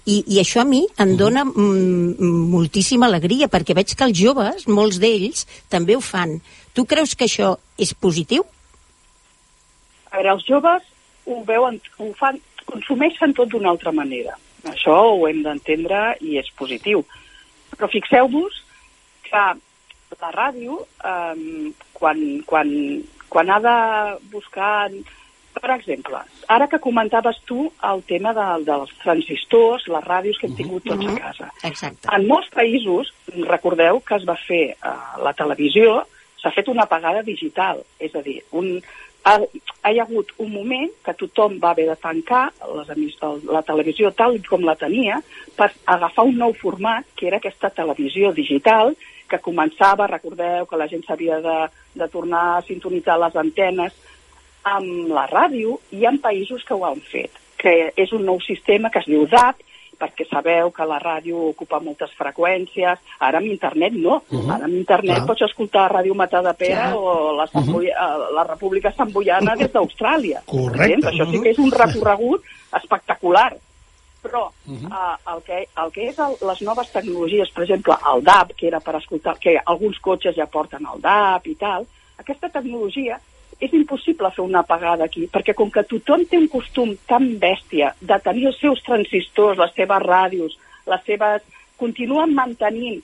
I, 0.07 0.21
i 0.31 0.39
això 0.39 0.63
a 0.63 0.69
mi 0.69 0.85
em 1.03 1.17
dona 1.19 1.43
moltíssima 1.45 3.09
alegria, 3.11 3.49
perquè 3.51 3.75
veig 3.75 3.95
que 3.99 4.07
els 4.07 4.19
joves, 4.19 4.67
molts 4.71 5.01
d'ells, 5.03 5.47
també 5.73 5.97
ho 5.97 6.03
fan. 6.05 6.39
Tu 6.75 6.85
creus 6.87 7.17
que 7.19 7.27
això 7.27 7.57
és 7.79 7.93
positiu? 7.95 8.47
A 10.13 10.21
veure, 10.21 10.37
els 10.37 10.47
joves 10.47 10.87
ho 11.27 11.41
veuen, 11.49 11.81
ho 11.99 12.13
fan, 12.19 12.39
consumeixen 12.67 13.35
tot 13.35 13.51
d'una 13.51 13.73
altra 13.75 13.93
manera. 13.93 14.37
Això 14.71 14.95
ho 15.11 15.27
hem 15.29 15.43
d'entendre 15.43 16.15
i 16.23 16.39
és 16.39 16.49
positiu. 16.59 17.03
Però 17.75 17.91
fixeu-vos 17.91 18.63
que 19.27 19.45
la 20.23 20.33
ràdio, 20.33 20.79
eh, 21.03 21.73
quan, 21.99 22.23
quan, 22.47 22.73
quan 23.29 23.51
ha 23.51 23.61
de 23.69 23.79
buscar... 24.33 24.91
Per 25.67 25.75
exemple, 25.75 26.19
ara 26.55 26.69
que 26.71 26.79
comentaves 26.79 27.41
tu 27.45 27.65
el 27.89 28.03
tema 28.07 28.31
de, 28.37 28.45
dels 28.69 28.91
transistors, 29.03 29.89
les 29.91 30.05
ràdios 30.05 30.39
que 30.39 30.47
hem 30.47 30.55
tingut 30.55 30.85
tots 30.87 31.03
uh 31.03 31.09
-huh. 31.09 31.17
a 31.17 31.25
casa. 31.25 31.49
Exacte. 31.65 32.07
En 32.17 32.27
molts 32.29 32.49
països, 32.55 33.11
recordeu 33.49 33.99
que 34.01 34.15
es 34.15 34.25
va 34.29 34.37
fer 34.37 34.65
eh, 34.71 34.77
la 35.25 35.33
televisió, 35.33 36.07
s'ha 36.41 36.53
fet 36.53 36.69
una 36.69 36.87
pagada 36.87 37.23
digital, 37.23 37.83
és 37.99 38.15
a 38.15 38.23
dir, 38.23 38.45
un, 38.53 38.81
ha, 39.25 39.41
hi 39.91 39.99
ha 39.99 40.05
hagut 40.05 40.29
un 40.39 40.53
moment 40.53 40.91
que 41.05 41.15
tothom 41.15 41.59
va 41.59 41.71
haver 41.71 41.89
de 41.89 41.97
tancar 41.97 42.53
les, 42.77 43.19
la 43.51 43.63
televisió 43.63 44.13
tal 44.13 44.41
com 44.49 44.63
la 44.63 44.77
tenia 44.77 45.21
per 45.57 45.73
agafar 45.85 46.25
un 46.25 46.37
nou 46.39 46.53
format, 46.55 47.05
que 47.17 47.27
era 47.27 47.39
aquesta 47.39 47.71
televisió 47.71 48.33
digital, 48.33 48.95
que 49.29 49.43
començava, 49.43 50.07
recordeu 50.07 50.67
que 50.67 50.77
la 50.77 50.87
gent 50.87 51.03
s'havia 51.03 51.41
de, 51.41 51.59
de 51.95 52.09
tornar 52.09 52.45
a 52.57 52.63
sintonitzar 52.63 53.19
les 53.19 53.35
antenes 53.35 53.93
amb 54.67 55.13
la 55.15 55.27
ràdio, 55.31 55.79
hi 55.95 56.07
ha 56.07 56.15
països 56.23 56.65
que 56.67 56.75
ho 56.75 56.85
han 56.87 57.01
fet, 57.13 57.33
que 57.61 57.93
és 57.97 58.13
un 58.13 58.27
nou 58.27 58.41
sistema 58.43 58.91
que 58.91 59.03
es 59.03 59.09
diu 59.11 59.27
DAP, 59.31 59.63
perquè 59.97 60.27
sabeu 60.29 60.71
que 60.77 60.85
la 60.85 60.99
ràdio 61.01 61.41
ocupa 61.51 61.81
moltes 61.81 62.13
freqüències. 62.19 63.01
Ara 63.25 63.41
amb 63.41 63.49
internet 63.49 63.95
no. 63.97 64.23
Uh 64.29 64.41
-huh. 64.41 64.55
Ara 64.55 64.65
amb 64.65 64.75
internet 64.75 65.17
Clar. 65.17 65.27
pots 65.27 65.43
escoltar 65.43 65.91
Ràdio 65.91 66.15
Matà 66.15 66.43
de 66.43 66.55
Pere 66.55 66.91
ja. 66.91 66.97
o 66.97 67.33
la, 67.33 67.45
uh 67.45 67.63
-huh. 67.63 68.35
la 68.35 68.45
República 68.45 68.93
Samboiana 68.93 69.57
des 69.57 69.73
d'Austràlia. 69.73 70.43
Correcte. 70.45 71.09
Això 71.09 71.31
sí 71.31 71.41
que 71.41 71.51
és 71.51 71.59
un 71.59 71.71
recorregut 71.71 72.43
espectacular. 72.73 73.57
Però 74.23 74.51
uh 74.67 74.73
-huh. 74.73 74.87
uh, 74.91 75.35
el, 75.35 75.43
que, 75.43 75.69
el 75.83 75.91
que 75.93 76.09
és 76.09 76.19
el, 76.19 76.49
les 76.49 76.61
noves 76.61 76.93
tecnologies, 76.93 77.51
per 77.51 77.63
exemple, 77.63 77.95
el 78.15 78.23
DAB, 78.23 78.55
que 78.55 78.67
era 78.67 78.81
per 78.81 78.97
escoltar, 78.97 79.39
que 79.39 79.61
alguns 79.65 79.99
cotxes 80.01 80.37
ja 80.37 80.47
porten 80.47 80.85
el 80.95 81.01
DAB 81.01 81.47
i 81.47 81.55
tal, 81.55 81.87
aquesta 82.19 82.49
tecnologia 82.49 83.21
és 83.61 83.73
impossible 83.73 84.31
fer 84.35 84.45
una 84.45 84.61
apagada 84.61 85.07
aquí, 85.07 85.27
perquè 85.33 85.55
com 85.57 85.71
que 85.73 85.85
tothom 85.89 86.25
té 86.29 86.39
un 86.39 86.49
costum 86.53 86.95
tan 87.09 87.29
bèstia 87.41 87.95
de 88.01 88.19
tenir 88.25 88.47
els 88.51 88.59
seus 88.61 88.83
transistors, 88.85 89.59
les 89.59 89.73
seves 89.75 90.03
ràdios, 90.03 90.59
les 90.87 91.07
seves... 91.07 91.43
continuen 91.77 92.31
mantenint 92.33 93.03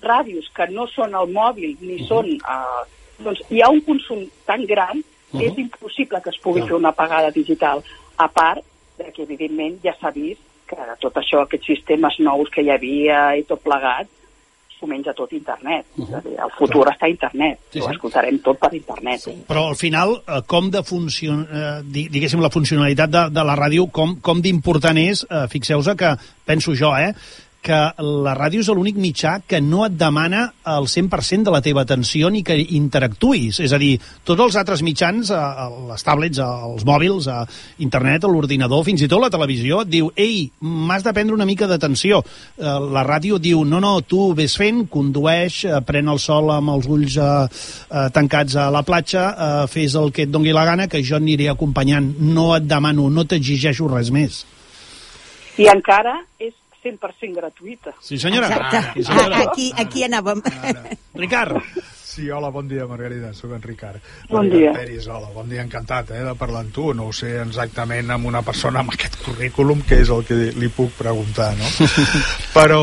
ràdios 0.00 0.44
que 0.54 0.68
no 0.70 0.84
són 0.86 1.14
al 1.18 1.26
mòbil 1.26 1.76
ni 1.80 1.96
uh 1.96 2.00
-huh. 2.00 2.06
són... 2.08 2.26
Uh, 2.54 2.82
doncs 3.24 3.40
hi 3.50 3.60
ha 3.62 3.70
un 3.70 3.80
consum 3.82 4.20
tan 4.46 4.64
gran 4.66 5.02
que 5.02 5.36
uh 5.36 5.40
-huh. 5.40 5.50
és 5.50 5.58
impossible 5.58 6.20
que 6.22 6.30
es 6.30 6.38
pugui 6.38 6.60
uh 6.60 6.64
-huh. 6.64 6.68
fer 6.68 6.76
una 6.76 6.88
apagada 6.88 7.30
digital. 7.30 7.82
A 8.16 8.28
part 8.28 8.64
de 8.98 9.12
que, 9.12 9.22
evidentment, 9.22 9.82
ja 9.82 9.94
s'ha 10.00 10.10
vist 10.10 10.40
que 10.66 10.76
tot 11.00 11.14
això, 11.14 11.42
aquests 11.42 11.66
sistemes 11.66 12.18
nous 12.18 12.48
que 12.50 12.62
hi 12.62 12.70
havia 12.70 13.36
i 13.36 13.42
tot 13.42 13.62
plegat, 13.62 14.06
s'ho 14.82 14.90
menja 14.90 15.14
tot 15.14 15.32
internet. 15.32 15.86
Uh 15.96 16.04
-huh. 16.04 16.08
És 16.08 16.14
a 16.14 16.20
dir, 16.20 16.34
el 16.34 16.50
futur 16.58 16.82
Clar. 16.82 16.96
està 16.96 17.06
a 17.06 17.10
internet. 17.10 17.58
Sí, 17.70 17.78
sí. 17.78 17.86
Ho 17.86 17.90
escoltarem 17.90 18.38
tot 18.42 18.58
per 18.58 18.74
internet. 18.74 19.20
Sí. 19.20 19.36
Però 19.46 19.68
al 19.68 19.76
final, 19.76 20.22
eh, 20.26 20.42
com 20.46 20.70
de 20.70 20.82
funcion... 20.82 21.46
Eh, 21.52 21.82
diguéssim, 21.84 22.40
la 22.40 22.50
funcionalitat 22.50 23.10
de, 23.10 23.28
de 23.30 23.44
la 23.44 23.56
ràdio, 23.56 23.90
com, 23.90 24.16
com 24.20 24.40
d'important 24.40 24.98
és, 24.98 25.26
eh, 25.30 25.46
fixeu-vos 25.48 25.94
que, 25.96 26.16
penso 26.44 26.74
jo, 26.74 26.96
eh, 26.96 27.14
que 27.62 27.78
la 28.02 28.34
ràdio 28.34 28.60
és 28.64 28.68
l'únic 28.74 28.96
mitjà 28.98 29.36
que 29.46 29.60
no 29.62 29.84
et 29.86 29.94
demana 29.98 30.42
el 30.68 30.88
100% 30.90 31.46
de 31.46 31.52
la 31.54 31.60
teva 31.62 31.84
atenció 31.86 32.28
ni 32.30 32.42
que 32.42 32.56
interactuïs. 32.58 33.60
És 33.62 33.72
a 33.72 33.78
dir, 33.78 33.94
tots 34.26 34.42
els 34.42 34.58
altres 34.58 34.82
mitjans, 34.82 35.30
eh, 35.30 35.66
les 35.88 36.02
tablets, 36.02 36.42
els 36.42 36.84
mòbils, 36.88 37.28
a 37.30 37.44
internet, 37.78 38.26
l'ordinador, 38.26 38.82
fins 38.84 39.02
i 39.02 39.08
tot 39.08 39.22
la 39.22 39.30
televisió, 39.30 39.82
et 39.82 39.92
diu, 39.92 40.10
ei, 40.16 40.50
m'has 40.60 41.06
de 41.06 41.12
prendre 41.14 41.36
una 41.38 41.46
mica 41.46 41.68
d'atenció. 41.70 42.22
Eh, 42.22 42.64
la 42.66 43.04
ràdio 43.06 43.38
diu, 43.38 43.62
no, 43.64 43.80
no, 43.80 43.94
tu 44.02 44.32
ves 44.34 44.56
fent, 44.58 44.88
condueix, 44.90 45.64
eh, 45.64 45.80
pren 45.86 46.10
el 46.10 46.18
sol 46.18 46.50
amb 46.50 46.74
els 46.74 46.88
ulls 46.90 47.18
tancats 48.12 48.56
a 48.56 48.68
la 48.72 48.82
platja, 48.82 49.66
fes 49.70 49.94
el 49.98 50.10
que 50.12 50.24
et 50.24 50.30
dongui 50.32 50.52
la 50.52 50.64
gana, 50.64 50.88
que 50.88 51.02
jo 51.04 51.16
aniré 51.16 51.48
acompanyant. 51.50 52.08
No 52.18 52.50
et 52.56 52.66
demano, 52.66 53.08
no 53.10 53.24
t'exigeixo 53.24 53.88
res 53.92 54.10
més. 54.10 54.42
I 55.60 55.68
encara 55.68 56.16
és 56.40 56.54
100% 56.82 57.34
gratuïta. 57.36 57.94
Sí, 58.00 58.18
senyora. 58.18 58.48
Exacte. 58.48 58.76
Ah, 58.76 58.92
sí, 58.94 59.04
senyora. 59.04 59.42
Aquí, 59.46 59.72
aquí 59.76 60.04
anàvem. 60.04 60.42
Ara. 60.62 60.84
Ricard. 61.14 61.58
Sí, 62.12 62.28
hola, 62.28 62.50
bon 62.52 62.66
dia, 62.68 62.84
Margarida, 62.84 63.30
sóc 63.32 63.54
en 63.56 63.62
Ricard. 63.62 64.02
Bon 64.28 64.50
dia. 64.50 64.74
Peris, 64.76 65.06
hola, 65.08 65.30
bon 65.32 65.48
dia, 65.48 65.62
encantat 65.64 66.10
eh, 66.12 66.20
de 66.26 66.34
parlar 66.36 66.66
amb 66.66 66.74
tu. 66.76 66.90
No 66.92 67.06
ho 67.08 67.14
sé 67.16 67.38
exactament 67.40 68.12
amb 68.12 68.28
una 68.28 68.42
persona 68.44 68.82
amb 68.82 68.92
aquest 68.92 69.16
currículum, 69.24 69.80
que 69.88 70.02
és 70.04 70.12
el 70.12 70.20
que 70.28 70.36
li 70.52 70.68
puc 70.68 70.92
preguntar, 70.98 71.54
no? 71.56 71.70
Però, 72.58 72.82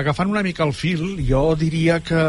agafant 0.00 0.34
una 0.34 0.42
mica 0.42 0.66
el 0.66 0.74
fil, 0.74 1.20
jo 1.28 1.52
diria 1.54 2.00
que 2.02 2.24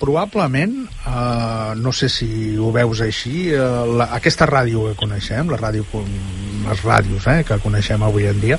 probablement, 0.00 0.76
eh, 1.06 1.74
no 1.76 1.92
sé 1.92 2.08
si 2.08 2.56
ho 2.56 2.72
veus 2.72 3.02
així, 3.04 3.50
eh, 3.52 3.58
la, 4.00 4.10
aquesta 4.16 4.48
ràdio 4.48 4.88
que 4.88 4.98
coneixem, 5.04 5.52
la 5.52 5.60
ràdio, 5.60 5.84
les 6.66 6.84
ràdios 6.84 7.26
eh, 7.30 7.42
que 7.46 7.60
coneixem 7.62 8.02
avui 8.02 8.26
en 8.30 8.40
dia, 8.40 8.58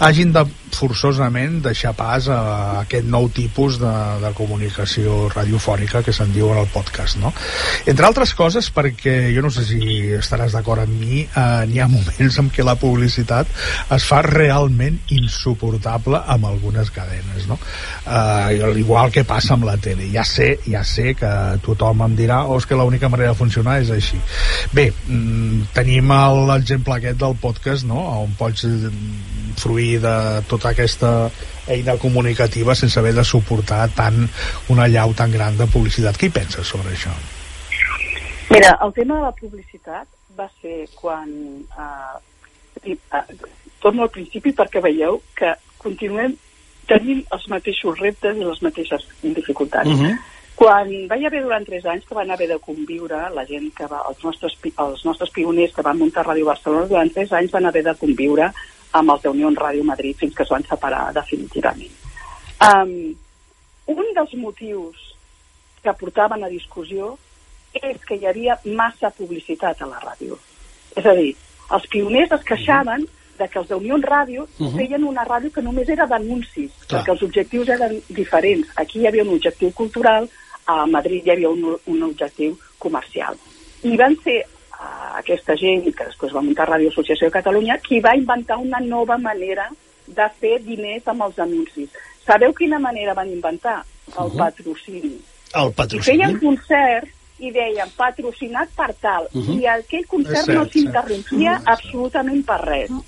hagin 0.00 0.34
de 0.34 0.44
forçosament 0.70 1.58
deixar 1.64 1.92
pas 1.98 2.28
a 2.30 2.40
aquest 2.82 3.06
nou 3.10 3.28
tipus 3.34 3.78
de, 3.80 3.92
de 4.22 4.30
comunicació 4.38 5.26
radiofònica 5.32 6.02
que 6.06 6.14
se'n 6.14 6.32
diu 6.34 6.50
en 6.52 6.60
el 6.62 6.68
podcast, 6.72 7.18
no? 7.22 7.32
Entre 7.90 8.06
altres 8.06 8.34
coses 8.38 8.70
perquè, 8.74 9.16
jo 9.34 9.42
no 9.44 9.50
sé 9.54 9.66
si 9.66 9.80
estaràs 10.16 10.54
d'acord 10.56 10.84
amb 10.84 10.94
mi, 10.94 11.24
eh, 11.24 11.64
n'hi 11.70 11.82
ha 11.82 11.88
moments 11.90 12.40
en 12.42 12.50
què 12.54 12.66
la 12.66 12.78
publicitat 12.80 13.50
es 13.96 14.06
fa 14.06 14.22
realment 14.26 15.00
insuportable 15.14 16.22
amb 16.34 16.46
algunes 16.50 16.90
cadenes, 16.94 17.48
no? 17.50 17.58
Eh, 18.06 18.78
igual 18.80 19.10
que 19.14 19.26
passa 19.26 19.54
amb 19.56 19.66
la 19.68 19.76
tele. 19.76 20.08
Ja 20.14 20.24
sé, 20.26 20.54
ja 20.66 20.79
ja 20.80 20.84
sé 20.86 21.12
que 21.14 21.30
tothom 21.64 22.00
em 22.06 22.16
dirà 22.16 22.40
oh, 22.48 22.56
és 22.58 22.66
que 22.66 22.78
l'única 22.78 23.10
manera 23.12 23.34
de 23.34 23.38
funcionar 23.38 23.80
és 23.82 23.92
així 23.92 24.18
bé, 24.72 24.88
mm, 24.90 25.70
tenim 25.76 26.12
l'exemple 26.48 26.96
aquest 26.96 27.20
del 27.20 27.36
podcast 27.40 27.86
no? 27.88 28.00
on 28.24 28.32
pots 28.38 28.64
mm, 28.64 29.52
fruir 29.60 30.00
de 30.00 30.14
tota 30.48 30.72
aquesta 30.72 31.12
eina 31.70 31.98
comunicativa 32.00 32.74
sense 32.74 32.98
haver 32.98 33.12
de 33.14 33.24
suportar 33.24 33.82
tant 33.96 34.24
una 34.72 34.88
llau 34.88 35.12
tan 35.14 35.30
gran 35.30 35.58
de 35.58 35.68
publicitat. 35.70 36.16
Què 36.16 36.30
hi 36.30 36.34
penses 36.34 36.66
sobre 36.66 36.94
això? 36.94 37.12
Mira, 38.50 38.72
el 38.82 38.92
tema 38.96 39.20
de 39.20 39.28
la 39.28 39.34
publicitat 39.36 40.08
va 40.38 40.48
ser 40.62 40.88
quan 40.96 41.30
eh, 41.84 42.94
eh, 42.96 43.24
torno 43.78 44.06
al 44.06 44.10
principi 44.10 44.54
perquè 44.56 44.82
veieu 44.82 45.20
que 45.36 45.52
continuem 45.78 46.34
tenint 46.90 47.22
els 47.30 47.46
mateixos 47.52 48.00
reptes 48.00 48.36
i 48.36 48.46
les 48.48 48.62
mateixes 48.66 49.06
dificultats. 49.22 49.86
Uh 49.86 49.94
mhm. 49.94 50.06
-huh. 50.10 50.38
Quan 50.60 50.90
va 51.08 51.16
hi 51.16 51.24
haver 51.24 51.40
durant 51.40 51.64
tres 51.64 51.86
anys 51.88 52.04
que 52.04 52.14
van 52.18 52.30
haver 52.30 52.46
de 52.50 52.58
conviure 52.60 53.18
la 53.32 53.46
gent 53.48 53.70
que 53.76 53.86
va, 53.88 54.02
els 54.10 54.18
nostres, 54.26 54.58
els 54.68 55.04
nostres 55.08 55.30
pioners 55.32 55.72
que 55.72 55.84
van 55.86 55.96
muntar 55.96 56.26
Ràdio 56.26 56.44
Barcelona, 56.50 56.88
durant 56.90 57.12
tres 57.14 57.32
anys 57.38 57.54
van 57.54 57.68
haver 57.70 57.80
de 57.86 57.94
conviure 57.96 58.50
amb 59.00 59.14
els 59.14 59.22
de 59.24 59.32
Unió 59.32 59.48
Ràdio 59.56 59.86
Madrid 59.88 60.18
fins 60.20 60.34
que 60.36 60.44
es 60.44 60.52
van 60.52 60.66
separar 60.68 61.06
definitivament. 61.16 61.94
Um, 62.66 62.92
un 63.94 64.10
dels 64.18 64.34
motius 64.36 65.06
que 65.80 65.94
portaven 66.02 66.44
a 66.44 66.52
discussió 66.52 67.14
és 67.80 67.96
que 68.04 68.20
hi 68.20 68.28
havia 68.28 68.58
massa 68.66 69.08
publicitat 69.16 69.80
a 69.80 69.88
la 69.88 70.02
ràdio. 70.04 70.36
És 70.92 71.08
a 71.08 71.16
dir, 71.16 71.32
els 71.72 71.88
pioners 71.88 72.36
es 72.36 72.44
queixaven 72.44 73.08
de 73.40 73.48
que 73.48 73.58
els 73.62 73.68
de 73.72 73.80
Unió 73.80 73.96
Ràdio 73.96 74.42
uh 74.44 74.48
-huh. 74.58 74.76
feien 74.76 75.04
una 75.04 75.24
ràdio 75.24 75.50
que 75.50 75.62
només 75.62 75.88
era 75.88 76.06
d'anuncis, 76.06 76.70
perquè 76.88 77.12
els 77.12 77.22
objectius 77.22 77.68
eren 77.68 78.02
diferents. 78.08 78.68
Aquí 78.76 79.00
hi 79.00 79.06
havia 79.06 79.22
un 79.22 79.34
objectiu 79.38 79.72
cultural, 79.72 80.28
a 80.70 80.86
Madrid 80.86 81.26
hi 81.26 81.34
havia 81.34 81.50
un, 81.50 81.76
un 81.86 82.02
objectiu 82.06 82.56
comercial. 82.78 83.36
I 83.82 83.96
van 84.00 84.16
ser 84.24 84.38
uh, 84.44 85.18
aquesta 85.20 85.56
gent, 85.60 85.86
que 85.90 86.08
després 86.08 86.34
va 86.36 86.44
muntar 86.44 86.68
Ràdio 86.68 86.92
Associació 86.92 87.28
de 87.28 87.36
Catalunya, 87.38 87.78
qui 87.84 88.00
va 88.04 88.16
inventar 88.18 88.58
una 88.62 88.80
nova 88.80 89.18
manera 89.18 89.68
de 90.06 90.26
fer 90.40 90.58
diners 90.66 91.06
amb 91.08 91.28
els 91.28 91.38
anuncis. 91.38 91.94
Sabeu 92.26 92.52
quina 92.56 92.80
manera 92.82 93.14
van 93.14 93.30
inventar? 93.30 93.80
El 94.10 94.26
uh 94.26 94.32
-huh. 94.32 94.38
patrocini. 94.38 95.16
El 95.54 95.72
patrocini? 95.72 96.16
I 96.16 96.18
feien 96.18 96.38
concerts 96.40 97.16
i 97.38 97.50
deien 97.50 97.88
patrocinat 97.96 98.68
per 98.76 98.92
tal, 99.00 99.28
uh 99.32 99.42
-huh. 99.42 99.60
i 99.60 99.66
aquell 99.66 100.06
concert 100.06 100.44
cert, 100.44 100.58
no 100.58 100.64
s'interrompia 100.64 101.52
uh 101.52 101.58
-huh. 101.58 101.72
absolutament 101.72 102.44
per 102.46 102.60
res. 102.60 102.90
Uh 102.90 102.96
-huh. 102.96 103.04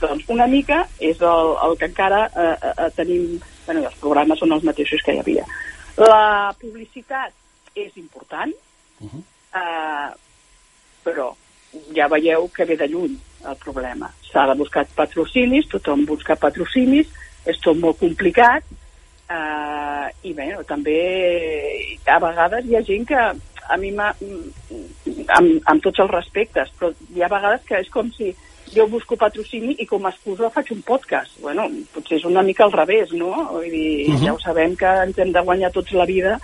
Doncs 0.00 0.24
una 0.28 0.46
mica 0.46 0.88
és 0.98 1.20
el, 1.20 1.48
el 1.66 1.76
que 1.78 1.86
encara 1.86 2.30
eh, 2.36 2.56
eh, 2.62 2.90
tenim 2.96 3.40
bueno, 3.66 3.84
els 3.86 3.94
programes 4.00 4.38
són 4.38 4.52
els 4.52 4.64
mateixos 4.64 5.02
que 5.04 5.14
hi 5.14 5.18
havia. 5.18 5.44
La 6.00 6.54
publicitat 6.60 7.32
és 7.74 7.96
important, 7.96 8.52
uh 9.00 9.08
-huh. 9.10 9.22
uh, 9.54 10.10
però 11.04 11.34
ja 11.94 12.08
veieu 12.08 12.48
que 12.54 12.64
ve 12.64 12.76
de 12.76 12.88
lluny 12.88 13.18
el 13.44 13.56
problema. 13.56 14.10
S'ha 14.32 14.46
de 14.46 14.54
buscar 14.58 14.86
patrocinis, 14.94 15.68
tothom 15.68 16.04
busca 16.04 16.36
patrocinis, 16.36 17.06
és 17.44 17.58
tot 17.60 17.76
molt 17.76 17.98
complicat, 17.98 18.62
uh, 19.30 20.08
i 20.22 20.32
bé, 20.32 20.56
també 20.66 20.98
a 22.06 22.18
vegades 22.18 22.64
hi 22.64 22.76
ha 22.76 22.82
gent 22.82 23.06
que 23.06 23.22
a 23.68 23.76
mi 23.76 23.90
amb, 23.98 25.62
amb 25.64 25.82
tots 25.82 25.98
els 25.98 26.10
respectes, 26.10 26.70
però 26.78 26.92
hi 27.14 27.22
ha 27.22 27.28
vegades 27.28 27.60
que 27.66 27.78
és 27.80 27.90
com 27.90 28.10
si 28.16 28.34
jo 28.74 28.86
busco 28.88 29.16
patrocini 29.16 29.76
i 29.78 29.86
com 29.86 30.06
a 30.06 30.12
excusa 30.12 30.50
faig 30.50 30.72
un 30.74 30.82
podcast. 30.86 31.36
Bueno, 31.42 31.68
potser 31.94 32.18
és 32.18 32.26
una 32.28 32.42
mica 32.42 32.64
al 32.64 32.72
revés, 32.72 33.12
no? 33.12 33.32
Vull 33.52 33.70
dir, 33.70 34.08
uh 34.08 34.14
-huh. 34.14 34.24
ja 34.24 34.34
ho 34.34 34.40
sabem 34.40 34.76
que 34.76 34.86
ens 34.86 35.18
hem 35.18 35.32
de 35.32 35.40
guanyar 35.40 35.72
tots 35.72 35.92
la 35.92 36.06
vida, 36.06 36.38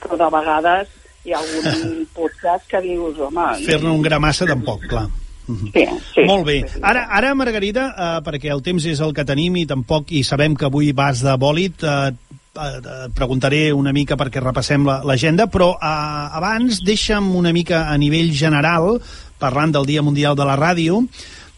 però 0.00 0.16
de 0.16 0.36
vegades 0.36 0.88
hi 1.24 1.32
ha 1.32 1.38
algun 1.38 2.06
podcast 2.18 2.66
que 2.68 2.80
dius, 2.80 3.18
home... 3.18 3.46
Fer-ne 3.66 3.90
un 3.90 4.02
gra 4.02 4.18
massa 4.18 4.46
tampoc, 4.46 4.86
clar. 4.88 5.08
Sí, 5.46 5.84
sí. 6.14 6.24
Molt 6.24 6.46
bé. 6.46 6.64
Ara, 6.80 7.06
ara 7.12 7.34
Margarida, 7.34 7.88
eh, 7.92 8.20
perquè 8.24 8.52
el 8.52 8.62
temps 8.64 8.84
és 8.88 9.00
el 9.04 9.12
que 9.12 9.26
tenim 9.28 9.56
i 9.60 9.66
tampoc 9.68 10.12
i 10.16 10.22
sabem 10.24 10.56
que 10.56 10.64
avui 10.64 10.92
vas 10.92 11.20
de 11.20 11.34
bòlit, 11.36 11.84
eh, 11.84 12.14
eh, 12.56 13.08
preguntaré 13.14 13.72
una 13.72 13.92
mica 13.92 14.16
perquè 14.16 14.40
repassem 14.40 14.86
l'agenda, 15.04 15.44
la, 15.44 15.52
però 15.52 15.74
eh, 15.76 16.38
abans 16.40 16.80
deixa'm 16.84 17.34
una 17.36 17.52
mica 17.52 17.88
a 17.90 17.96
nivell 18.00 18.32
general, 18.32 19.00
parlant 19.38 19.74
del 19.74 19.86
Dia 19.86 20.02
Mundial 20.02 20.36
de 20.36 20.48
la 20.48 20.56
Ràdio, 20.56 21.02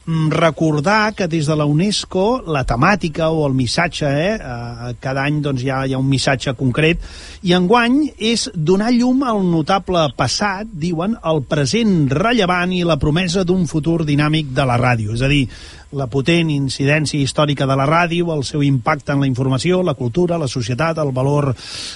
recordar 0.06 1.14
que 1.14 1.26
des 1.26 1.46
de 1.46 1.56
la 1.56 1.64
UNESCO 1.66 2.42
la 2.46 2.62
temàtica 2.64 3.30
o 3.30 3.46
el 3.46 3.54
missatge, 3.54 4.06
eh, 4.06 4.34
eh, 4.36 4.94
cada 5.00 5.24
any 5.26 5.40
doncs, 5.42 5.62
hi, 5.62 5.70
ha, 5.70 5.80
hi 5.86 5.94
ha 5.94 5.98
un 5.98 6.08
missatge 6.08 6.54
concret, 6.54 7.02
i 7.42 7.52
enguany 7.56 8.12
és 8.18 8.48
donar 8.54 8.92
llum 8.94 9.24
al 9.26 9.42
notable 9.42 10.06
passat, 10.16 10.68
diuen, 10.70 11.16
el 11.24 11.42
present 11.42 12.06
rellevant 12.10 12.72
i 12.72 12.84
la 12.86 13.00
promesa 13.02 13.44
d'un 13.44 13.66
futur 13.66 14.04
dinàmic 14.06 14.54
de 14.54 14.66
la 14.66 14.78
ràdio. 14.78 15.14
És 15.14 15.22
a 15.26 15.30
dir, 15.32 15.48
la 15.96 16.06
potent 16.10 16.50
incidència 16.50 17.20
històrica 17.22 17.66
de 17.66 17.76
la 17.78 17.86
ràdio, 17.86 18.30
el 18.34 18.44
seu 18.44 18.62
impacte 18.62 19.14
en 19.14 19.22
la 19.22 19.26
informació, 19.26 19.82
la 19.82 19.94
cultura, 19.94 20.38
la 20.38 20.48
societat, 20.50 20.98
el 20.98 21.12
valor 21.14 21.52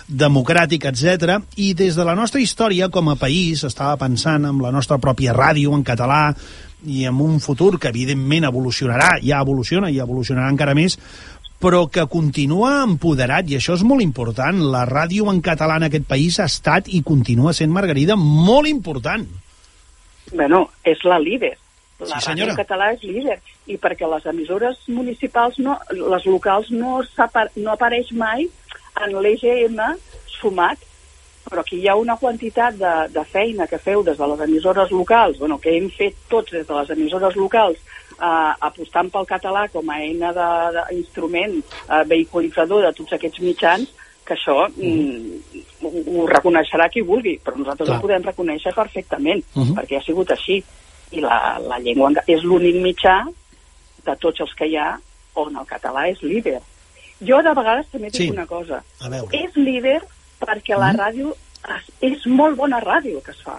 democràtic, 0.09 0.87
etc. 0.90 1.38
I 1.57 1.75
des 1.75 1.99
de 1.99 2.07
la 2.07 2.17
nostra 2.19 2.40
història 2.40 2.88
com 2.88 3.11
a 3.11 3.19
país, 3.21 3.64
estava 3.64 3.99
pensant 4.00 4.47
en 4.47 4.59
la 4.62 4.73
nostra 4.75 4.99
pròpia 4.99 5.35
ràdio 5.37 5.75
en 5.75 5.83
català, 5.87 6.35
i 6.87 7.05
en 7.09 7.21
un 7.21 7.41
futur 7.41 7.79
que 7.79 7.91
evidentment 7.91 8.47
evolucionarà, 8.49 9.19
ja 9.23 9.41
evoluciona 9.45 9.91
i 9.91 10.01
evolucionarà 10.01 10.49
encara 10.53 10.75
més, 10.75 10.99
però 11.61 11.85
que 11.93 12.07
continua 12.09 12.81
empoderat, 12.87 13.51
i 13.51 13.59
això 13.59 13.77
és 13.77 13.85
molt 13.85 14.01
important. 14.01 14.63
La 14.73 14.87
ràdio 14.89 15.29
en 15.31 15.43
català 15.45 15.77
en 15.77 15.89
aquest 15.91 16.07
país 16.09 16.39
ha 16.41 16.49
estat 16.49 16.89
i 16.89 17.03
continua 17.05 17.53
sent, 17.57 17.73
Margarida, 17.73 18.17
molt 18.17 18.69
important. 18.71 19.27
Bueno, 20.33 20.69
és 20.85 21.05
la 21.05 21.19
líder. 21.21 21.57
La 22.01 22.21
Sí, 22.21 22.31
ràdio 22.31 22.49
en 22.49 22.57
català 22.57 22.93
és 22.95 23.03
líder. 23.05 23.37
I 23.69 23.77
perquè 23.77 24.09
les 24.09 24.25
emissores 24.27 24.79
municipals, 24.89 25.59
no, 25.61 25.77
les 25.93 26.25
locals, 26.25 26.71
no, 26.73 27.03
no 27.57 27.73
apareix 27.75 28.13
mai 28.17 28.49
en 29.05 29.19
l'EGM 29.21 29.83
sumat 30.41 30.81
però 31.50 31.61
aquí 31.64 31.80
hi 31.80 31.88
ha 31.90 31.97
una 31.99 32.16
quantitat 32.16 32.76
de, 32.78 32.92
de 33.12 33.25
feina 33.26 33.66
que 33.66 33.78
feu 33.78 34.02
des 34.07 34.16
de 34.19 34.26
les 34.33 34.40
emissores 34.47 34.90
locals, 34.95 35.38
bueno, 35.38 35.59
que 35.59 35.76
hem 35.76 35.88
fet 35.90 36.14
tots 36.30 36.52
des 36.54 36.66
de 36.66 36.75
les 36.75 36.90
emissores 36.95 37.35
locals, 37.37 37.78
eh, 38.21 38.52
apostant 38.69 39.11
pel 39.11 39.26
català 39.26 39.66
com 39.73 39.90
a 39.90 39.99
eina 40.00 40.30
d'instrument 40.35 41.57
eh, 41.59 42.04
vehiculitzador 42.07 42.87
de 42.87 42.92
tots 42.97 43.12
aquests 43.19 43.40
mitjans, 43.42 43.88
que 44.25 44.37
això 44.37 44.69
mm, 44.69 45.64
ho, 45.83 45.90
ho 46.23 46.26
reconeixerà 46.30 46.87
qui 46.92 47.02
vulgui, 47.02 47.38
però 47.42 47.57
nosaltres 47.59 47.88
Clar. 47.88 47.99
ho 47.99 48.04
podem 48.07 48.23
reconèixer 48.30 48.75
perfectament, 48.76 49.42
Uh 49.57 49.62
-huh. 49.64 49.75
perquè 49.80 49.99
ha 49.99 50.04
sigut 50.07 50.30
així. 50.30 50.62
I 51.11 51.21
la, 51.21 51.59
la 51.59 51.78
llengua 51.80 52.12
és 52.26 52.42
l'únic 52.45 52.76
mitjà 52.76 53.25
de 54.06 54.15
tots 54.21 54.41
els 54.41 54.54
que 54.54 54.67
hi 54.67 54.76
ha 54.76 54.97
on 55.34 55.56
el 55.56 55.67
català 55.67 56.06
és 56.08 56.23
líder. 56.23 56.60
Jo 57.21 57.43
de 57.43 57.52
vegades 57.54 57.86
també 57.91 58.06
dic 58.10 58.21
Sí. 58.23 58.30
una 58.30 58.47
cosa. 58.47 58.82
És 59.32 59.56
líder 59.56 60.00
perquè 60.41 60.79
la 60.79 60.93
ràdio 60.93 61.35
es- 61.76 61.93
és 62.00 62.26
molt 62.26 62.57
bona 62.57 62.81
ràdio 62.81 63.23
que 63.23 63.31
es 63.33 63.43
fa. 63.43 63.59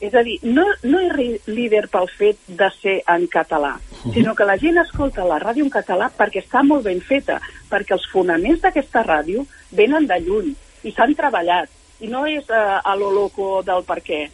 És 0.00 0.14
a 0.14 0.22
dir, 0.22 0.38
no, 0.42 0.64
no 0.82 0.98
és 1.00 1.42
líder 1.46 1.86
pel 1.92 2.08
fet 2.16 2.38
de 2.46 2.70
ser 2.80 3.02
en 3.06 3.26
català, 3.28 3.74
sinó 4.14 4.34
que 4.34 4.44
la 4.48 4.56
gent 4.56 4.78
escolta 4.78 5.24
la 5.28 5.38
ràdio 5.38 5.62
en 5.64 5.70
català 5.70 6.10
perquè 6.16 6.40
està 6.42 6.62
molt 6.64 6.84
ben 6.84 7.00
feta, 7.02 7.38
perquè 7.68 7.92
els 7.92 8.06
fonaments 8.12 8.62
d'aquesta 8.62 9.02
ràdio 9.04 9.44
venen 9.72 10.06
de 10.06 10.16
lluny 10.20 10.54
i 10.84 10.92
s'han 10.92 11.14
treballat. 11.14 11.68
I 12.00 12.08
no 12.08 12.24
és 12.24 12.44
uh, 12.48 12.80
a 12.82 12.94
lo 12.96 13.10
loco 13.12 13.62
del 13.62 13.82
per 13.84 13.98
què. 14.02 14.30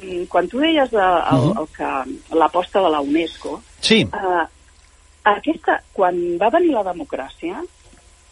Mm, 0.00 0.24
Quan 0.28 0.48
tu 0.48 0.58
deies 0.60 0.90
el, 0.92 0.98
Mhm. 0.98 1.58
el 1.58 1.66
que 1.76 2.34
l'aposta 2.34 2.80
de 2.80 2.88
la 2.88 3.00
UNESCO, 3.00 3.60
Sí, 3.80 4.02
uh, 4.04 4.46
aquesta, 5.24 5.82
quan 5.92 6.38
va 6.40 6.48
venir 6.50 6.72
la 6.72 6.82
democràcia, 6.84 7.60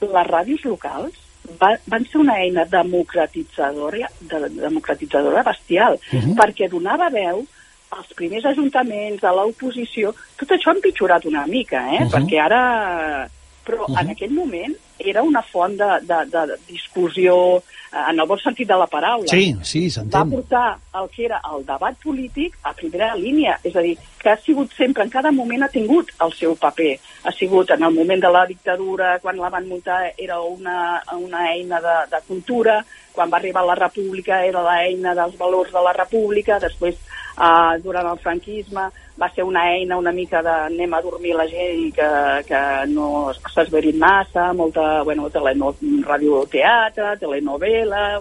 les 0.01 0.27
ràdios 0.29 0.65
locals 0.65 1.13
va, 1.61 1.79
van 1.87 2.05
ser 2.11 2.19
una 2.21 2.39
eina 2.41 2.65
democratitzadora, 2.65 4.09
de, 4.21 4.49
democratitzadora 4.61 5.43
bestial, 5.43 5.95
uh 5.95 6.17
Mhm. 6.17 6.31
-huh. 6.31 6.35
perquè 6.37 6.69
donava 6.69 7.09
veu 7.11 7.47
als 7.91 8.13
primers 8.15 8.45
ajuntaments, 8.45 9.23
a 9.25 9.31
l'oposició, 9.33 10.15
tot 10.37 10.49
això 10.51 10.69
ha 10.71 10.75
empitjorat 10.75 11.25
una 11.25 11.47
mica, 11.47 11.79
eh? 11.95 12.01
Uh 12.01 12.05
Mhm. 12.05 12.09
-huh. 12.09 12.15
perquè 12.17 12.41
ara... 12.41 13.29
Però 13.65 13.85
uh 13.85 13.87
-huh. 13.89 14.01
en 14.01 14.11
aquell 14.11 14.33
moment 14.33 14.75
era 14.99 15.23
una 15.23 15.43
font 15.43 15.77
de, 15.77 16.01
de, 16.03 16.19
de 16.31 16.57
discussió 16.69 17.57
eh, 17.57 18.11
en 18.11 18.21
el 18.21 18.27
bon 18.27 18.39
sentit 18.39 18.69
de 18.69 18.77
la 18.77 18.87
paraula 18.87 19.27
sí, 19.27 19.57
sí, 19.63 19.87
va 19.87 19.95
s'entén. 19.95 20.31
portar 20.31 20.79
el 21.01 21.09
que 21.11 21.25
era 21.25 21.41
el 21.53 21.65
debat 21.67 21.97
polític 22.03 22.59
a 22.63 22.73
primera 22.73 23.15
línia, 23.17 23.59
és 23.65 23.77
a 23.77 23.81
dir, 23.81 23.97
que 24.19 24.31
ha 24.31 24.37
sigut 24.37 24.73
sempre, 24.73 25.03
en 25.03 25.11
cada 25.11 25.33
moment 25.33 25.63
ha 25.63 25.69
tingut 25.69 26.11
el 26.25 26.33
seu 26.33 26.55
paper. 26.57 26.99
Ha 27.25 27.33
sigut 27.33 27.71
en 27.71 27.83
el 27.83 27.95
moment 27.95 28.21
de 28.23 28.31
la 28.31 28.47
dictadura, 28.47 29.19
quan 29.21 29.37
la 29.37 29.51
van 29.51 29.69
muntar 29.69 30.13
era 30.17 30.41
una, 30.41 31.03
una 31.19 31.53
eina 31.53 31.81
de, 31.81 31.97
de 32.11 32.23
cultura, 32.29 32.85
quan 33.13 33.31
va 33.31 33.39
arribar 33.39 33.65
la 33.67 33.75
república 33.75 34.45
era 34.45 34.63
l'eina 34.63 35.15
dels 35.15 35.37
valors 35.39 35.73
de 35.73 35.83
la 35.83 35.93
república, 35.93 36.59
després 36.59 36.97
eh, 37.39 37.81
durant 37.83 38.07
el 38.13 38.19
franquisme 38.19 38.91
va 39.21 39.29
ser 39.31 39.45
una 39.47 39.63
eina 39.71 39.97
una 39.97 40.13
mica 40.13 40.43
de 40.43 40.51
anem 40.51 40.95
a 40.95 41.01
dormir 41.03 41.35
la 41.39 41.47
gent 41.47 41.83
i 41.85 41.91
que, 41.95 42.09
que 42.49 42.63
no 42.91 43.31
s'esverin 43.53 43.99
massa, 43.99 44.49
molta, 44.53 45.03
bueno, 45.07 45.29
teleno, 45.31 45.75
radioteatre, 46.07 47.15
telenovela, 47.21 48.21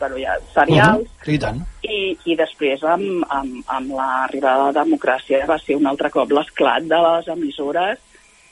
però 0.00 0.18
ja 0.18 0.38
serials, 0.54 1.04
Uh 1.04 1.26
-huh. 1.26 1.34
I 1.34 1.38
tant. 1.38 1.60
i, 1.82 2.18
i 2.24 2.36
després 2.36 2.82
amb, 2.82 3.24
amb, 3.28 3.62
amb 3.66 3.90
l'arribada 3.90 4.72
de 4.72 4.72
la 4.72 4.84
democràcia 4.84 5.46
va 5.46 5.58
ser 5.58 5.76
un 5.76 5.86
altre 5.86 6.10
cop 6.10 6.30
l'esclat 6.30 6.82
de 6.82 6.98
les 7.06 7.28
emissores 7.28 7.98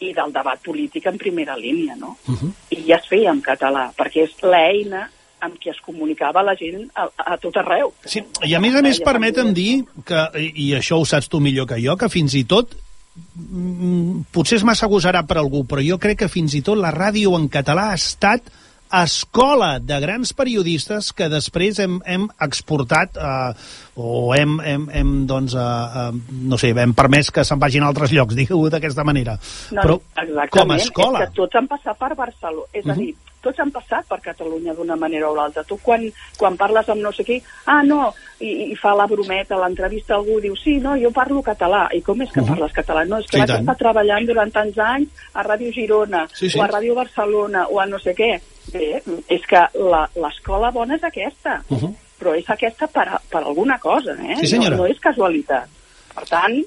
i 0.01 0.13
del 0.13 0.33
debat 0.33 0.59
polític 0.63 1.07
en 1.07 1.19
primera 1.19 1.57
línia, 1.57 1.95
no? 1.97 2.17
Uh 2.29 2.35
-huh. 2.35 2.53
I 2.71 2.85
ja 2.87 2.97
es 2.97 3.09
feia 3.09 3.31
en 3.31 3.43
català, 3.43 3.91
perquè 3.97 4.23
és 4.23 4.43
l'eina 4.43 5.11
amb 5.43 5.59
què 5.61 5.73
es 5.73 5.81
comunicava 5.85 6.45
la 6.47 6.55
gent 6.59 6.87
a, 6.95 7.09
a 7.35 7.37
tot 7.43 7.59
arreu. 7.63 7.93
Sí, 8.07 8.23
i 8.47 8.55
a 8.55 8.63
més 8.63 8.79
a 8.79 8.83
més 8.85 9.03
permetem 9.05 9.53
dir 9.57 9.83
que, 10.07 10.25
i, 10.39 10.73
això 10.79 11.01
ho 11.01 11.07
saps 11.09 11.31
tu 11.33 11.43
millor 11.43 11.69
que 11.71 11.81
jo, 11.83 11.97
que 11.99 12.11
fins 12.13 12.37
i 12.39 12.45
tot 12.49 12.77
mm, 12.79 14.29
potser 14.35 14.61
és 14.61 14.67
massa 14.67 14.87
agosarat 14.89 15.29
per 15.29 15.41
algú, 15.43 15.65
però 15.69 15.85
jo 15.85 15.99
crec 16.03 16.25
que 16.25 16.33
fins 16.33 16.55
i 16.59 16.63
tot 16.65 16.79
la 16.81 16.95
ràdio 16.95 17.35
en 17.39 17.49
català 17.53 17.91
ha 17.91 17.99
estat 17.99 18.53
escola 18.93 19.79
de 19.81 19.99
grans 20.05 20.35
periodistes 20.37 21.13
que 21.17 21.29
després 21.33 21.81
hem, 21.81 21.97
hem 22.05 22.27
exportat 22.45 23.17
eh, 23.17 23.55
o 23.97 24.35
hem, 24.37 24.59
hem, 24.61 24.87
hem 24.93 25.13
doncs, 25.29 25.57
eh, 25.57 26.03
eh, 26.03 26.37
no 26.53 26.61
sé, 26.61 26.75
hem 26.77 26.93
permès 26.97 27.33
que 27.33 27.45
se'n 27.49 27.61
vagin 27.63 27.87
a 27.87 27.89
altres 27.89 28.13
llocs, 28.13 28.37
digueu-ho 28.41 28.69
d'aquesta 28.73 29.07
manera. 29.09 29.39
No, 29.73 29.81
Però 29.81 29.99
exactament, 30.13 30.53
com 30.59 30.75
a 30.77 30.81
escola... 30.81 31.23
és 31.23 31.31
que 31.31 31.41
tots 31.41 31.61
han 31.61 31.71
passat 31.73 31.99
per 31.99 32.13
Barcelona, 32.19 32.69
és 32.77 32.89
a 32.89 32.99
dir, 32.99 33.15
tots 33.43 33.59
han 33.61 33.71
passat 33.75 34.07
per 34.09 34.21
Catalunya 34.23 34.73
d'una 34.75 34.97
manera 34.97 35.29
o 35.31 35.35
l'altra. 35.35 35.65
Tu 35.65 35.77
quan, 35.83 36.05
quan 36.39 36.57
parles 36.57 36.89
amb 36.89 37.03
no 37.03 37.11
sé 37.13 37.25
qui, 37.25 37.43
ah, 37.67 37.83
no, 37.83 38.15
i, 38.41 38.71
i 38.73 38.77
fa 38.77 38.95
la 38.95 39.07
brometa, 39.07 39.57
l'entrevista 39.59 40.15
algú 40.15 40.41
diu, 40.41 40.55
sí, 40.57 40.79
no, 40.79 40.95
jo 40.97 41.11
parlo 41.11 41.43
català. 41.43 41.89
I 41.93 42.01
com 42.03 42.21
és 42.23 42.31
que 42.33 42.41
Uh 42.41 42.47
-huh. 42.47 42.49
parles 42.55 42.73
català? 42.73 43.05
No, 43.09 43.19
és 43.19 43.27
que 43.27 43.37
Sí, 43.37 43.39
vaig 43.41 43.49
tant. 43.49 43.61
estar 43.61 43.77
treballant 43.77 44.27
durant 44.27 44.53
tants 44.53 44.79
anys 44.79 45.09
a 45.35 45.43
Ràdio 45.45 45.73
Girona, 45.73 46.27
Sí, 46.33 46.49
sí. 46.51 46.59
o 46.59 46.63
a 46.63 46.69
Ràdio 46.69 46.95
Barcelona, 46.95 47.67
o 47.69 47.81
a 47.81 47.87
no 47.87 47.99
sé 47.99 48.15
què. 48.15 48.41
Bé, 48.73 49.03
és 49.29 49.43
que 49.47 49.59
la- 49.75 50.09
l'escola 50.15 50.71
bona 50.71 50.95
és 50.95 51.03
aquesta, 51.05 51.63
Uh 51.69 51.79
-huh. 51.79 51.95
però 52.21 52.35
és 52.39 52.49
aquesta 52.49 52.87
per, 52.87 53.09
a, 53.09 53.21
per 53.31 53.43
alguna 53.43 53.79
cosa, 53.79 54.13
eh? 54.13 54.37
Sí, 54.41 54.47
senyora. 54.47 54.77
No, 54.77 54.83
no 54.83 54.87
és 54.87 54.99
casualitat. 55.01 55.69
Per 56.15 56.25
tant, 56.29 56.63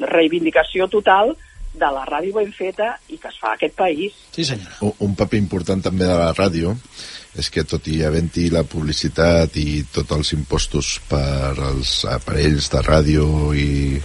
reivindicació 0.00 0.88
total 0.88 1.36
de 1.74 1.86
la 1.94 2.04
ràdio 2.08 2.34
ben 2.34 2.52
feta 2.52 2.96
i 3.08 3.16
que 3.18 3.28
es 3.28 3.38
fa 3.40 3.52
a 3.52 3.54
aquest 3.54 3.74
país. 3.78 4.12
Sí, 4.34 4.44
senyora. 4.44 4.74
Un, 4.82 4.92
un 5.06 5.14
paper 5.16 5.38
important 5.38 5.82
també 5.82 6.04
de 6.04 6.16
la 6.18 6.32
ràdio 6.34 6.76
és 7.38 7.46
que 7.54 7.62
tot 7.62 7.86
i 7.86 8.00
havent-hi 8.02 8.48
la 8.50 8.64
publicitat 8.66 9.54
i 9.56 9.84
tots 9.94 10.10
els 10.16 10.32
impostos 10.34 10.96
per 11.08 11.54
als 11.54 12.00
aparells 12.10 12.70
de 12.72 12.82
ràdio 12.82 13.54
i 13.54 14.00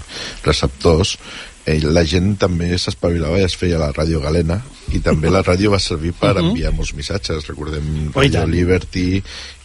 receptors, 0.46 1.16
eh, 1.66 1.80
la 1.82 2.04
gent 2.06 2.36
també 2.38 2.70
s'espavilava 2.78 3.40
i 3.42 3.48
es 3.48 3.56
feia 3.58 3.80
la 3.82 3.90
ràdio 3.92 4.22
galena 4.22 4.60
i 4.94 5.00
també 5.02 5.32
la 5.34 5.42
ràdio 5.42 5.72
va 5.74 5.80
servir 5.82 6.14
per 6.14 6.36
Mhm. 6.36 6.52
enviar 6.52 6.72
molts 6.72 6.94
missatges 6.94 7.48
recordem 7.48 8.12
Oh, 8.14 8.22
Radio. 8.22 8.46
Liberty 8.46 9.24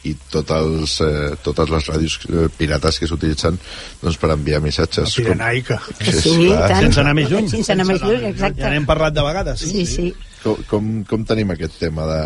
i 0.08 0.14
tot 0.32 0.48
els, 0.56 0.94
eh, 1.04 1.34
totes 1.44 1.68
les 1.68 1.86
ràdios 1.90 2.14
eh, 2.30 2.46
pirates 2.56 2.98
que 3.02 3.08
s'utilitzen 3.10 3.58
doncs, 4.00 4.16
per 4.16 4.30
enviar 4.32 4.62
missatges 4.64 5.18
La 5.18 5.24
Pirenaica. 5.24 5.80
Sí, 6.00 6.12
Sí, 6.20 6.34
clar. 6.46 6.68
tant. 6.70 6.86
Sense 6.86 7.00
anar 7.04 7.14
més 7.18 7.28
lluny. 7.30 7.48
Sense 7.52 7.72
anar 7.74 7.84
més 7.90 8.00
lluny, 8.00 8.24
exacte. 8.30 8.62
Ja 8.62 8.70
n'hem 8.72 8.86
parlat 8.88 9.12
de 9.16 9.24
vegades. 9.26 9.60
Sí, 9.60 9.84
sí. 9.86 10.06
com, 10.42 10.56
com, 10.70 10.92
com 11.04 11.24
tenim 11.28 11.52
aquest 11.52 11.76
tema 11.82 12.06
de, 12.08 12.22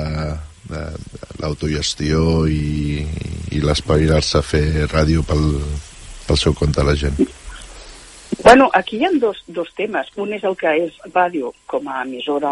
de, 0.70 0.82
de 0.94 1.32
l'autogestió 1.42 2.44
i, 2.46 3.02
i 3.50 3.60
l'espavilar-se 3.64 4.38
a 4.38 4.46
fer 4.46 4.86
ràdio 4.92 5.24
pel, 5.26 5.42
pel 6.28 6.38
seu 6.38 6.54
compte 6.54 6.80
a 6.80 6.86
la 6.86 6.94
gent 6.94 7.18
Bueno, 8.44 8.68
aquí 8.74 8.98
hi 8.98 9.04
ha 9.06 9.10
dos, 9.14 9.38
dos 9.46 9.70
temes. 9.72 10.10
Un 10.20 10.34
és 10.36 10.42
el 10.44 10.52
que 10.60 10.68
és 10.84 10.96
ràdio 11.14 11.54
com 11.64 11.86
a 11.88 12.02
emissora, 12.02 12.50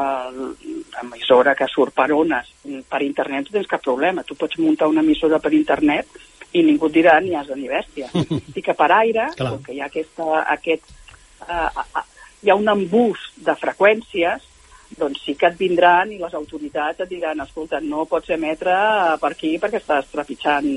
emissora 1.02 1.52
que 1.54 1.68
surt 1.68 1.92
per 1.92 2.06
ones. 2.16 2.48
Per 2.64 3.00
internet 3.04 3.50
no 3.50 3.58
tens 3.58 3.68
cap 3.68 3.84
problema. 3.84 4.24
Tu 4.24 4.36
pots 4.40 4.56
muntar 4.56 4.88
una 4.88 5.04
emissora 5.04 5.36
per 5.38 5.52
internet 5.52 6.08
i 6.56 6.64
ningú 6.64 6.88
et 6.88 6.96
dirà 6.96 7.18
ni 7.20 7.36
has 7.36 7.52
de 7.52 7.60
ni 7.60 7.68
bèstia. 7.68 8.08
I 8.58 8.64
que 8.64 8.72
per 8.78 8.88
aire, 9.02 9.28
Clar. 9.36 9.52
com 9.52 9.60
que 9.66 9.76
hi 9.76 9.84
ha 9.84 9.90
aquesta, 9.92 10.46
aquest, 10.56 10.96
uh, 11.44 11.84
uh, 11.84 12.06
hi 12.40 12.48
ha 12.48 12.56
un 12.56 12.72
embús 12.72 13.28
de 13.36 13.52
freqüències, 13.60 14.48
doncs 14.96 15.20
sí 15.26 15.36
que 15.36 15.52
et 15.52 15.60
vindran 15.60 16.08
i 16.12 16.20
les 16.20 16.40
autoritats 16.40 17.04
et 17.04 17.12
diran, 17.12 17.44
escolta, 17.44 17.84
no 17.84 18.08
pots 18.08 18.32
emetre 18.32 18.74
per 19.20 19.30
aquí 19.32 19.58
perquè 19.60 19.80
estàs 19.80 20.08
trepitjant 20.12 20.68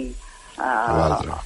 uh, 0.60 1.08
l'altre 1.10 1.39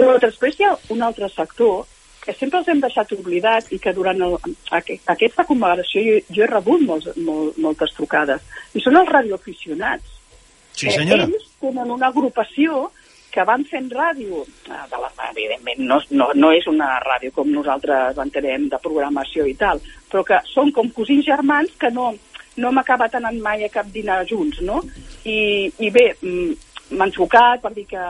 però 0.00 0.16
després 0.18 0.56
hi 0.58 0.66
ha 0.66 0.72
un 0.94 1.04
altre 1.06 1.28
sector 1.30 1.84
que 2.24 2.34
sempre 2.36 2.58
els 2.60 2.68
hem 2.68 2.80
deixat 2.80 3.12
oblidat 3.16 3.70
i 3.72 3.78
que 3.80 3.92
durant 3.96 4.20
el, 4.22 4.34
aqu- 4.76 4.98
aquesta 5.14 5.44
conversació 5.48 6.02
jo, 6.04 6.16
jo 6.36 6.42
he 6.44 6.48
rebut 6.50 6.82
molts, 6.86 7.08
molt, 7.16 7.56
moltes 7.58 7.92
trucades. 7.96 8.40
I 8.76 8.80
són 8.84 8.96
els 9.00 9.08
radioaficionats. 9.08 10.04
Sí, 10.72 10.86
Eh, 10.86 10.92
senyora. 10.92 11.24
ells 11.24 11.48
tenen 11.60 11.90
una 11.90 12.06
agrupació 12.08 12.90
que 13.30 13.44
van 13.44 13.64
fent 13.64 13.88
ràdio, 13.94 14.42
eh, 14.42 14.84
de 14.90 14.98
la, 14.98 15.10
evidentment 15.30 15.78
no, 15.86 16.00
no, 16.10 16.30
no 16.34 16.50
és 16.52 16.66
una 16.66 16.98
ràdio 17.00 17.30
com 17.32 17.50
nosaltres 17.52 18.18
entenem 18.18 18.68
de 18.68 18.78
programació 18.82 19.46
i 19.46 19.54
tal, 19.54 19.80
però 20.10 20.24
que 20.26 20.38
són 20.50 20.72
com 20.72 20.88
cosins 20.90 21.24
germans 21.26 21.70
que 21.78 21.90
no, 21.90 22.12
no 22.56 22.68
hem 22.68 22.78
acabat 22.78 23.14
anant 23.14 23.38
mai 23.40 23.64
a 23.64 23.68
cap 23.68 23.86
dinar 23.94 24.24
junts, 24.26 24.60
no? 24.66 24.80
I, 25.24 25.70
i 25.78 25.90
bé, 25.90 26.08
mm, 26.22 26.96
m'han 26.98 27.12
trucat 27.14 27.60
per 27.62 27.72
dir 27.74 27.86
que 27.86 28.02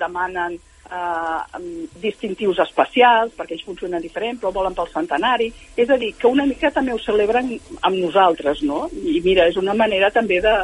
demanen 0.00 0.58
eh, 0.90 1.60
distintius 2.02 2.60
especials, 2.64 3.32
perquè 3.36 3.56
ells 3.56 3.66
funcionen 3.66 4.02
diferent, 4.02 4.40
però 4.40 4.52
volen 4.54 4.76
pel 4.76 4.90
centenari. 4.92 5.50
És 5.76 5.90
a 5.90 5.98
dir, 6.00 6.12
que 6.18 6.30
una 6.30 6.46
mica 6.48 6.72
també 6.74 6.94
ho 6.94 7.00
celebren 7.02 7.54
amb 7.80 7.96
nosaltres, 7.96 8.62
no? 8.62 8.86
I 8.92 9.20
mira, 9.24 9.48
és 9.48 9.56
una 9.60 9.74
manera 9.74 10.10
també 10.14 10.40
de, 10.44 10.56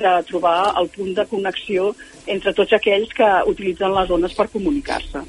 de 0.00 0.16
trobar 0.28 0.74
el 0.80 0.90
punt 0.94 1.14
de 1.18 1.26
connexió 1.30 1.92
entre 2.26 2.54
tots 2.54 2.76
aquells 2.78 3.14
que 3.16 3.30
utilitzen 3.50 3.94
les 3.94 4.08
zones 4.08 4.34
per 4.38 4.50
comunicar-se. 4.52 5.24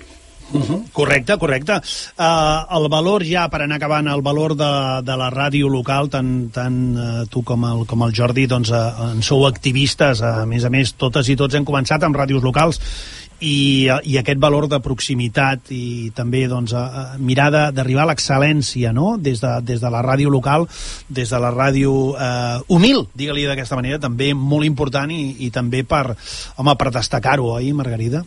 Uh 0.53 0.61
-huh. 0.61 0.91
Correcte, 0.91 1.37
correcte. 1.37 1.73
Uh, 2.17 2.77
el 2.77 2.89
valor 2.89 3.23
ja, 3.25 3.49
per 3.49 3.61
anar 3.61 3.75
acabant, 3.75 4.07
el 4.07 4.21
valor 4.21 4.55
de, 4.55 5.01
de 5.01 5.17
la 5.17 5.31
ràdio 5.31 5.67
local, 5.69 6.09
tant, 6.09 6.51
tant 6.51 6.95
uh, 6.95 7.25
tu 7.29 7.41
com 7.41 7.63
el, 7.63 7.85
com 7.85 8.01
el 8.03 8.13
Jordi, 8.13 8.45
doncs 8.45 8.69
uh, 8.69 9.11
en 9.11 9.21
sou 9.21 9.47
activistes, 9.47 10.21
a 10.21 10.45
més 10.45 10.63
a 10.63 10.69
més, 10.69 10.93
totes 10.93 11.29
i 11.29 11.35
tots 11.35 11.55
hem 11.55 11.65
començat 11.65 12.03
amb 12.03 12.15
ràdios 12.15 12.43
locals, 12.43 12.79
i, 13.43 13.89
uh, 13.91 13.99
i 14.07 14.17
aquest 14.19 14.39
valor 14.41 14.69
de 14.71 14.79
proximitat 14.83 15.71
i 15.75 16.11
també 16.15 16.45
doncs, 16.47 16.73
uh, 16.73 17.17
mirar 17.19 17.49
de- 17.53 17.65
d'arribar 17.75 18.05
a 18.07 18.11
l'excel·lència 18.13 18.93
no? 18.95 19.17
des, 19.19 19.41
de, 19.43 19.51
des 19.67 19.81
de 19.83 19.91
la 19.91 20.01
ràdio 20.05 20.31
local, 20.31 20.67
des 21.09 21.29
de 21.29 21.41
la 21.43 21.51
ràdio 21.51 21.91
uh, 22.13 22.61
humil, 22.71 23.03
digue-li 23.13 23.45
d'aquesta 23.49 23.79
manera, 23.79 23.99
també 23.99 24.31
molt 24.33 24.65
important 24.65 25.11
i, 25.11 25.35
i 25.45 25.51
també 25.51 25.83
per, 25.83 26.15
home, 26.57 26.77
per 26.79 26.93
destacar-ho, 26.95 27.51
oi, 27.57 27.73
Margarida? 27.75 28.23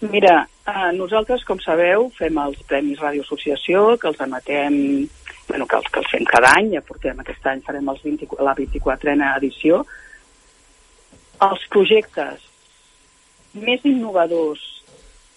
Mira, 0.00 0.46
eh, 0.64 0.92
nosaltres, 0.96 1.42
com 1.44 1.58
sabeu, 1.60 2.06
fem 2.16 2.38
els 2.40 2.62
Premis 2.68 3.00
Ràdio 3.02 3.20
Associació, 3.26 3.98
que 4.00 4.08
els 4.08 4.20
emetem, 4.24 4.76
bueno, 5.48 5.66
que 5.68 5.76
els, 5.76 5.90
que 5.92 6.00
els 6.00 6.08
fem 6.14 6.24
cada 6.24 6.54
any, 6.56 6.70
ja 6.72 6.80
portem 6.80 7.20
aquest 7.20 7.50
any, 7.52 7.60
farem 7.66 7.90
els 7.92 8.00
20, 8.06 8.30
la 8.40 8.54
24a 8.56 9.34
edició. 9.36 9.82
Els 11.44 11.66
projectes 11.72 12.49
més 13.54 13.84
innovadors, 13.84 14.62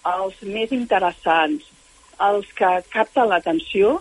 els 0.04 0.40
més 0.42 0.72
interessants, 0.72 1.66
els 2.20 2.50
que 2.54 2.70
capten 2.92 3.28
l'atenció, 3.30 3.98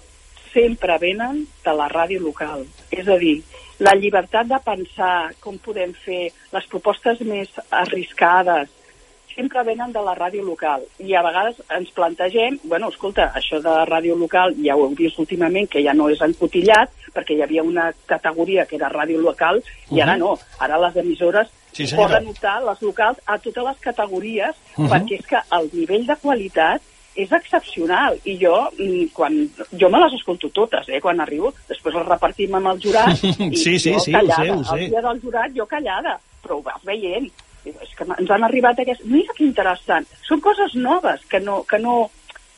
sempre 0.54 1.00
venen 1.02 1.48
de 1.66 1.74
la 1.74 1.90
ràdio 1.90 2.22
local. 2.22 2.68
És 2.92 3.08
a 3.10 3.18
dir, 3.18 3.40
la 3.82 3.96
llibertat 3.98 4.48
de 4.48 4.60
pensar 4.64 5.34
com 5.42 5.58
podem 5.58 5.96
fer 6.06 6.28
les 6.54 6.68
propostes 6.70 7.22
més 7.26 7.50
arriscades, 7.72 8.70
sempre 9.34 9.64
venen 9.66 9.92
de 9.92 10.02
la 10.06 10.14
ràdio 10.14 10.44
local. 10.46 10.84
I 11.02 11.16
a 11.18 11.24
vegades 11.26 11.58
ens 11.74 11.90
plantegem, 11.96 12.60
bueno, 12.70 12.92
escolta, 12.94 13.32
això 13.34 13.58
de 13.64 13.74
ràdio 13.90 14.18
local 14.20 14.54
ja 14.62 14.76
ho 14.78 14.86
heu 14.86 14.94
vist 14.98 15.18
últimament, 15.20 15.68
que 15.70 15.82
ja 15.82 15.96
no 15.98 16.10
és 16.14 16.22
encotillat, 16.22 16.94
perquè 17.14 17.38
hi 17.38 17.42
havia 17.42 17.66
una 17.66 17.90
categoria 18.06 18.68
que 18.70 18.78
era 18.78 18.94
ràdio 18.94 19.22
local, 19.22 19.64
i 19.90 20.02
ara 20.06 20.18
no. 20.22 20.36
Ara 20.62 20.78
les 20.86 21.02
emissores 21.02 21.50
Sí, 21.74 21.88
senyora. 21.88 22.08
poden 22.20 22.28
optar, 22.30 22.64
les 22.64 22.82
locals, 22.82 23.20
a 23.26 23.38
totes 23.40 23.64
les 23.64 23.78
categories, 23.80 24.56
Mhm. 24.78 24.90
perquè 24.90 25.20
és 25.20 25.26
que 25.28 25.40
el 25.58 25.70
nivell 25.74 26.06
de 26.08 26.16
qualitat 26.22 26.82
és 27.16 27.32
excepcional 27.32 28.18
i 28.26 28.38
jo, 28.42 28.70
mm, 28.78 29.12
quan, 29.14 29.36
jo 29.80 29.90
me 29.90 30.00
les 30.00 30.14
escolto 30.14 30.50
totes, 30.50 30.88
eh, 30.90 31.00
quan 31.02 31.20
arribo, 31.22 31.54
després 31.70 31.94
les 31.96 32.06
repartim 32.08 32.56
amb 32.56 32.68
el 32.74 32.80
jurat 32.82 33.08
i 33.54 33.56
Sí, 33.56 33.78
sí, 33.80 33.94
jo 33.94 34.00
sí, 34.00 34.12
ho 34.14 34.20
callada. 34.20 34.44
sé, 34.44 34.52
ho 34.52 34.64
sé. 34.64 34.84
El 34.84 34.90
dia 34.90 35.02
del 35.02 35.22
jurat 35.22 35.52
jo 35.56 35.66
callada, 35.68 36.20
però 36.42 36.58
ho 36.58 36.62
vas 36.64 36.82
veient. 36.84 37.30
És 37.66 37.96
que 37.96 38.04
ens 38.04 38.30
han 38.30 38.44
arribat 38.44 38.80
aquests... 38.80 39.06
Mira 39.06 39.32
que 39.38 39.46
interessant. 39.46 40.06
Són 40.28 40.42
coses 40.42 40.74
noves 40.76 41.22
que 41.30 41.40
no, 41.40 41.64
que 41.64 41.78
no, 41.80 42.10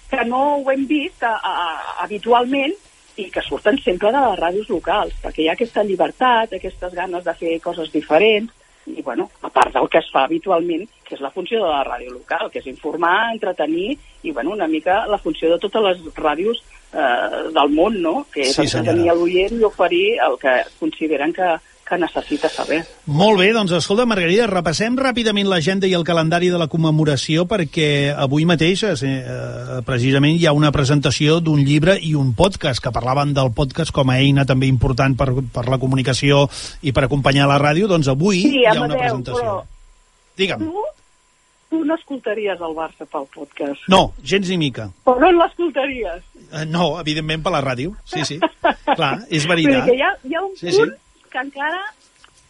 que 0.09 0.23
no 0.25 0.57
ho 0.63 0.71
hem 0.71 0.87
vist 0.87 1.21
a, 1.23 1.35
a, 1.35 1.51
a, 1.51 2.03
habitualment 2.05 2.73
i 3.17 3.29
que 3.29 3.41
surten 3.41 3.77
sempre 3.83 4.11
de 4.11 4.17
les 4.19 4.39
ràdios 4.39 4.67
locals, 4.69 5.13
perquè 5.21 5.43
hi 5.43 5.47
ha 5.49 5.53
aquesta 5.53 5.83
llibertat, 5.83 6.53
aquestes 6.57 6.93
ganes 6.93 7.23
de 7.23 7.33
fer 7.35 7.59
coses 7.61 7.91
diferents, 7.93 8.51
i 8.85 9.01
bueno, 9.01 9.29
a 9.41 9.49
part 9.49 9.73
del 9.73 9.89
que 9.89 9.99
es 9.99 10.09
fa 10.13 10.25
habitualment, 10.25 10.85
que 11.05 11.15
és 11.17 11.21
la 11.21 11.31
funció 11.33 11.63
de 11.63 11.69
la 11.71 11.83
ràdio 11.87 12.13
local, 12.13 12.49
que 12.53 12.61
és 12.61 12.67
informar, 12.69 13.31
entretenir, 13.33 13.95
i 14.23 14.31
bueno, 14.31 14.53
una 14.53 14.67
mica 14.67 15.05
la 15.09 15.17
funció 15.17 15.49
de 15.51 15.59
totes 15.59 15.83
les 15.87 16.03
ràdios 16.15 16.61
eh, 16.93 17.49
del 17.55 17.73
món, 17.73 17.97
no? 18.01 18.15
Que 18.33 18.45
és 18.45 18.53
Sí, 18.55 18.67
entretenir 18.67 19.11
l'oient 19.13 19.57
i 19.57 19.65
oferir 19.65 20.05
el 20.27 20.37
que 20.41 20.57
consideren 20.79 21.33
que, 21.33 21.55
que 21.85 21.97
necessita 22.01 22.49
saber. 22.49 22.79
Molt 23.05 23.37
bé, 23.37 23.51
doncs 23.53 23.71
escolta, 23.77 24.07
Margarida, 24.09 24.47
repassem 24.49 24.95
ràpidament 24.97 25.45
l'agenda 25.47 25.85
i 25.85 25.93
el 25.93 26.03
calendari 26.07 26.49
de 26.49 26.57
la 26.57 26.65
commemoració 26.67 27.43
perquè 27.45 28.09
avui 28.17 28.45
mateix 28.49 28.81
eh, 28.87 28.93
eh, 29.05 29.81
precisament 29.85 30.39
hi 30.39 30.47
ha 30.49 30.53
una 30.57 30.71
presentació 30.73 31.37
d'un 31.45 31.61
llibre 31.61 31.97
i 32.01 32.15
un 32.17 32.33
podcast 32.33 32.81
que 32.81 32.91
parlaven 32.95 33.35
del 33.37 33.51
podcast 33.53 33.93
com 33.93 34.09
a 34.09 34.17
eina 34.17 34.47
també 34.49 34.65
important 34.65 35.13
per, 35.15 35.29
per 35.53 35.67
la 35.69 35.77
comunicació 35.77 36.47
i 36.81 36.91
per 36.91 37.05
acompanyar 37.05 37.45
la 37.51 37.59
ràdio, 37.61 37.87
doncs 37.87 38.09
avui 38.09 38.41
Sí, 38.41 38.55
hi 38.63 38.65
ha 38.65 38.73
Amadeu, 38.73 38.95
una 38.95 39.03
presentació. 39.03 39.45
però 39.45 39.63
Digue'm. 40.41 40.65
tu, 40.65 40.83
tu 41.69 41.85
no 41.85 41.95
escoltaries 41.95 42.59
el 42.59 42.73
Barça 42.75 43.05
pel 43.05 43.29
podcast. 43.33 43.85
No, 43.87 44.13
gens 44.23 44.49
ni 44.49 44.57
mica. 44.57 44.89
Però 45.05 45.19
no 45.21 45.31
l'escoltaries. 45.37 46.23
Eh, 46.51 46.65
No, 46.65 46.95
evidentment 46.99 47.41
per 47.45 47.51
la 47.53 47.61
ràdio, 47.61 47.93
sí, 48.05 48.25
sí. 48.25 48.39
Clar, 48.95 49.19
és 49.29 49.45
Vull 49.47 49.57
dir 49.61 49.67
veritat. 49.69 49.85
que 49.89 49.95
hi 49.97 50.01
ha, 50.01 50.11
hi 50.23 50.33
ha 50.35 50.41
un 50.43 50.53
Sí, 50.57 50.71
punt 50.73 50.91
sí. 50.91 51.01
Que 51.35 51.43
encara 51.43 51.83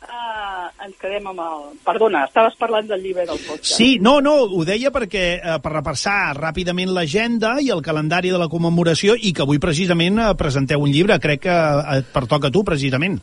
eh, 0.05 0.85
ens 0.85 0.97
quedem 1.01 1.29
amb 1.31 1.41
el... 1.41 1.61
Perdona, 1.85 2.25
estaves 2.29 2.57
parlant 2.59 2.87
del 2.89 3.01
llibre 3.03 3.25
del 3.25 3.39
podcast. 3.41 3.73
Sí, 3.77 3.95
no, 4.01 4.19
no, 4.23 4.35
ho 4.45 4.65
deia 4.67 4.91
perquè 4.93 5.25
eh, 5.37 5.55
per 5.63 5.73
repassar 5.73 6.35
ràpidament 6.37 6.93
l'agenda 6.93 7.55
i 7.63 7.71
el 7.73 7.83
calendari 7.85 8.33
de 8.33 8.41
la 8.41 8.49
commemoració 8.51 9.17
i 9.17 9.33
que 9.33 9.45
avui 9.45 9.61
precisament 9.63 10.21
eh, 10.21 10.33
presenteu 10.37 10.85
un 10.85 10.93
llibre, 10.93 11.17
crec 11.23 11.45
que 11.47 11.57
et 11.97 12.13
pertoca 12.13 12.51
a 12.51 12.53
tu 12.53 12.63
precisament. 12.67 13.17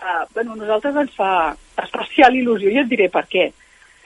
Uh, 0.00 0.24
bueno, 0.32 0.54
a 0.54 0.60
nosaltres 0.62 0.96
ens 0.96 1.16
fa 1.18 1.32
especial 1.82 2.38
il·lusió 2.38 2.70
i 2.72 2.80
et 2.80 2.88
diré 2.88 3.10
per 3.12 3.26
què. 3.28 3.50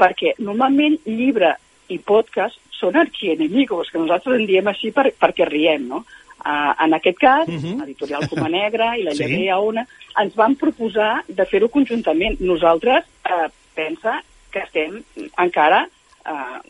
Perquè 0.01 0.35
normalment 0.43 0.97
llibre 1.07 1.53
i 1.93 2.01
podcast 2.03 2.59
són 2.75 2.97
archienemigos, 2.99 3.93
que 3.93 4.01
nosaltres 4.01 4.41
en 4.41 4.49
diem 4.49 4.67
així 4.73 4.91
per, 4.97 5.13
perquè 5.21 5.47
riem, 5.47 5.87
no? 5.93 6.03
Uh, 6.45 6.75
en 6.85 6.93
aquest 6.93 7.19
cas, 7.19 7.49
uh 7.49 7.53
Mhm. 7.53 7.65
-huh. 7.81 7.85
Editorial 7.85 8.29
Coma 8.29 8.49
Negra 8.49 8.99
i 8.99 9.03
la 9.03 9.13
Sí. 9.13 9.25
sí. 9.25 9.49
a 9.49 9.59
Ona 9.59 9.87
ens 10.21 10.35
van 10.35 10.55
proposar 10.57 11.25
de 11.27 11.45
fer-ho 11.47 11.69
conjuntament. 11.71 12.39
Nosaltres, 12.41 13.05
uh, 13.25 13.49
pensa 13.75 14.23
que 14.51 14.59
estem 14.61 15.03
encara 15.39 15.89
uh, 16.27 16.61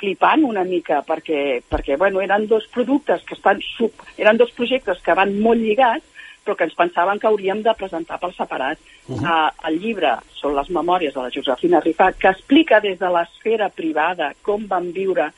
flipant 0.00 0.42
una 0.44 0.64
mica 0.64 1.02
perquè, 1.06 1.62
perquè 1.70 1.96
bueno, 1.96 2.20
eren 2.20 2.46
dos 2.48 2.66
productes 2.68 3.22
que 3.24 3.34
estan 3.34 3.60
sub, 3.76 3.92
eren 4.18 4.36
dos 4.36 4.50
projectes 4.52 5.00
que 5.02 5.14
van 5.14 5.38
molt 5.40 5.60
lligats 5.60 6.04
però 6.44 6.56
que 6.56 6.64
ens 6.64 6.74
pensaven 6.74 7.18
que 7.18 7.26
hauríem 7.26 7.62
de 7.62 7.72
presentar 7.74 8.18
per 8.20 8.32
separat. 8.34 8.78
Uh 9.08 9.16
-huh. 9.16 9.46
uh, 9.48 9.68
el 9.68 9.78
llibre 9.80 10.16
són 10.34 10.54
les 10.54 10.68
memòries 10.68 11.14
de 11.14 11.20
la 11.20 11.30
Josefina 11.30 11.80
Rifat, 11.80 12.18
que 12.18 12.28
explica 12.28 12.80
des 12.80 12.98
de 12.98 13.08
l'esfera 13.08 13.68
privada 13.70 14.34
com 14.42 14.66
van 14.68 14.92
viure 14.92 15.32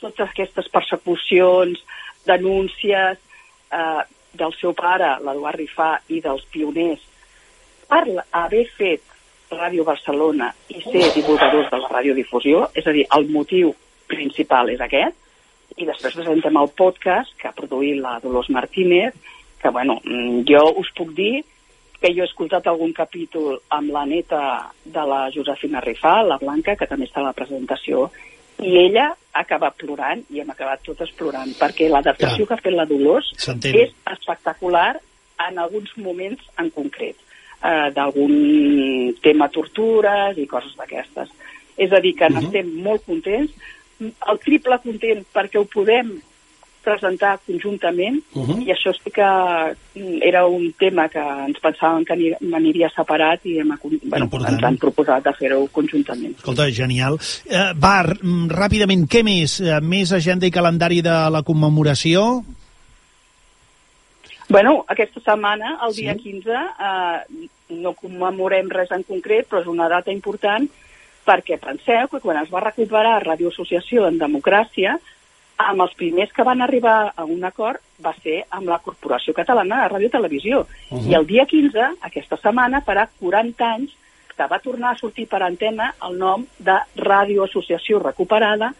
totes 0.00 0.28
aquestes 0.28 0.68
persecucions, 0.68 1.78
denúncies, 2.30 3.20
eh, 3.74 4.02
del 4.32 4.54
seu 4.60 4.74
pare, 4.78 5.16
l'Eduard 5.24 5.58
Rifà, 5.58 5.92
i 6.08 6.20
dels 6.22 6.44
pioners, 6.52 7.02
per 7.90 8.04
haver 8.30 8.66
fet 8.76 9.02
Ràdio 9.50 9.84
Barcelona 9.84 10.52
i 10.70 10.78
ser 10.84 11.08
divulgadors 11.16 11.70
de 11.72 11.78
la 11.82 11.88
radiodifusió, 11.90 12.68
és 12.74 12.86
a 12.86 12.94
dir, 12.94 13.06
el 13.16 13.26
motiu 13.34 13.72
principal 14.10 14.70
és 14.70 14.82
aquest, 14.84 15.16
i 15.78 15.86
després 15.86 16.16
presentem 16.18 16.56
el 16.60 16.70
podcast 16.78 17.34
que 17.38 17.48
ha 17.48 17.56
produït 17.56 17.98
la 17.98 18.18
Dolors 18.22 18.50
Martínez, 18.54 19.14
que, 19.60 19.70
bueno, 19.70 19.98
mm, 20.04 20.44
jo 20.48 20.62
us 20.80 20.90
puc 20.96 21.12
dir 21.16 21.42
que 22.00 22.14
jo 22.16 22.24
he 22.24 22.28
escoltat 22.28 22.66
algun 22.66 22.94
capítol 22.96 23.58
amb 23.76 23.90
la 23.92 24.06
neta 24.08 24.42
de 24.84 25.02
la 25.06 25.26
Josefina 25.34 25.82
Rifà, 25.84 26.22
la 26.24 26.38
Blanca, 26.40 26.76
que 26.76 26.88
també 26.88 27.06
està 27.06 27.20
a 27.20 27.28
la 27.28 27.36
presentació, 27.36 28.08
i 28.62 28.76
ella 28.84 29.10
ha 29.32 29.42
acabat 29.44 29.76
plorant, 29.80 30.22
i 30.30 30.40
hem 30.42 30.50
acabat 30.52 30.82
totes 30.86 31.10
plorant, 31.18 31.52
perquè 31.58 31.88
l'adaptació 31.88 32.46
que 32.46 32.56
ha 32.56 32.62
fet 32.62 32.74
la 32.74 32.86
Dolors 32.88 33.30
és 33.64 33.92
espectacular 34.12 34.94
en 35.46 35.58
alguns 35.58 35.92
moments 35.96 36.42
en 36.60 36.70
concret, 36.74 37.16
eh, 37.62 37.88
d'algun 37.96 39.14
tema 39.22 39.48
tortures 39.48 40.38
i 40.38 40.46
coses 40.46 40.74
d'aquestes. 40.76 41.30
És 41.80 41.92
a 41.92 42.00
dir, 42.00 42.14
que 42.16 42.26
uh 42.26 42.30
-huh. 42.30 42.40
n'estem 42.40 42.74
molt 42.82 43.04
contents, 43.06 43.52
el 44.00 44.38
triple 44.44 44.78
content 44.82 45.24
perquè 45.34 45.58
ho 45.60 45.64
podem 45.64 46.20
presentar 46.84 47.38
conjuntament 47.46 48.22
uh 48.34 48.46
-huh. 48.46 48.58
i 48.66 48.70
això 48.72 48.92
sí 48.92 49.10
que 49.10 49.26
mm, 49.94 50.22
era 50.22 50.46
un 50.46 50.72
tema 50.78 51.08
que 51.08 51.18
ens 51.20 51.58
pensàvem 51.60 52.04
que 52.04 52.36
m'aniria 52.40 52.90
separat 52.94 53.40
i 53.44 53.58
hem, 53.58 53.72
bueno, 54.02 54.28
ens 54.48 54.62
han 54.62 54.76
proposat 54.76 55.24
de 55.24 55.32
fer-ho 55.32 55.66
conjuntament. 55.72 56.36
Escolta, 56.36 56.70
genial. 56.70 57.14
Uh, 57.14 57.72
va, 57.76 58.02
ràpidament, 58.04 59.06
què 59.06 59.22
més? 59.22 59.60
Uh, 59.60 59.80
més 59.80 60.12
agenda 60.12 60.46
i 60.46 60.50
calendari 60.50 61.02
de 61.02 61.30
la 61.30 61.42
commemoració? 61.42 62.44
Bueno, 64.50 64.84
aquesta 64.88 65.20
setmana, 65.20 65.78
el 65.86 65.94
dia 65.94 66.14
sí? 66.14 66.32
15, 66.42 66.50
eh, 66.50 67.48
no 67.68 67.92
commemorem 67.94 68.68
res 68.68 68.90
en 68.90 69.04
concret, 69.06 69.46
però 69.46 69.60
és 69.62 69.68
una 69.70 69.86
data 69.88 70.10
important 70.10 70.66
perquè 71.22 71.60
penseu 71.62 72.08
que 72.10 72.18
quan 72.18 72.40
es 72.40 72.50
va 72.50 72.64
recuperar 72.64 73.20
Radio 73.22 73.52
Associació 73.52 74.08
en 74.08 74.18
democràcia, 74.18 74.96
amb 75.68 75.84
els 75.84 75.94
primers 75.98 76.32
que 76.32 76.44
van 76.46 76.62
arribar 76.62 77.12
a 77.16 77.24
un 77.24 77.44
acord 77.44 77.80
va 78.04 78.14
ser 78.22 78.44
amb 78.50 78.68
la 78.68 78.80
Corporació 78.84 79.34
Catalana 79.36 79.82
de 79.82 79.88
Ràdio 79.92 80.08
i 80.08 80.16
Televisió. 80.16 80.60
Uh 80.60 80.98
-huh. 80.98 81.10
I 81.10 81.14
el 81.14 81.26
dia 81.26 81.46
15, 81.46 81.96
aquesta 82.00 82.36
setmana, 82.36 82.82
farà 82.86 83.08
40 83.20 83.64
anys 83.64 83.90
que 84.36 84.46
va 84.46 84.58
tornar 84.58 84.92
a 84.92 84.98
sortir 84.98 85.26
per 85.28 85.42
antena 85.42 85.94
el 86.06 86.18
nom 86.18 86.46
de 86.58 86.76
Ràdio 86.96 87.44
Associació 87.44 87.98
Recuperada, 87.98 88.72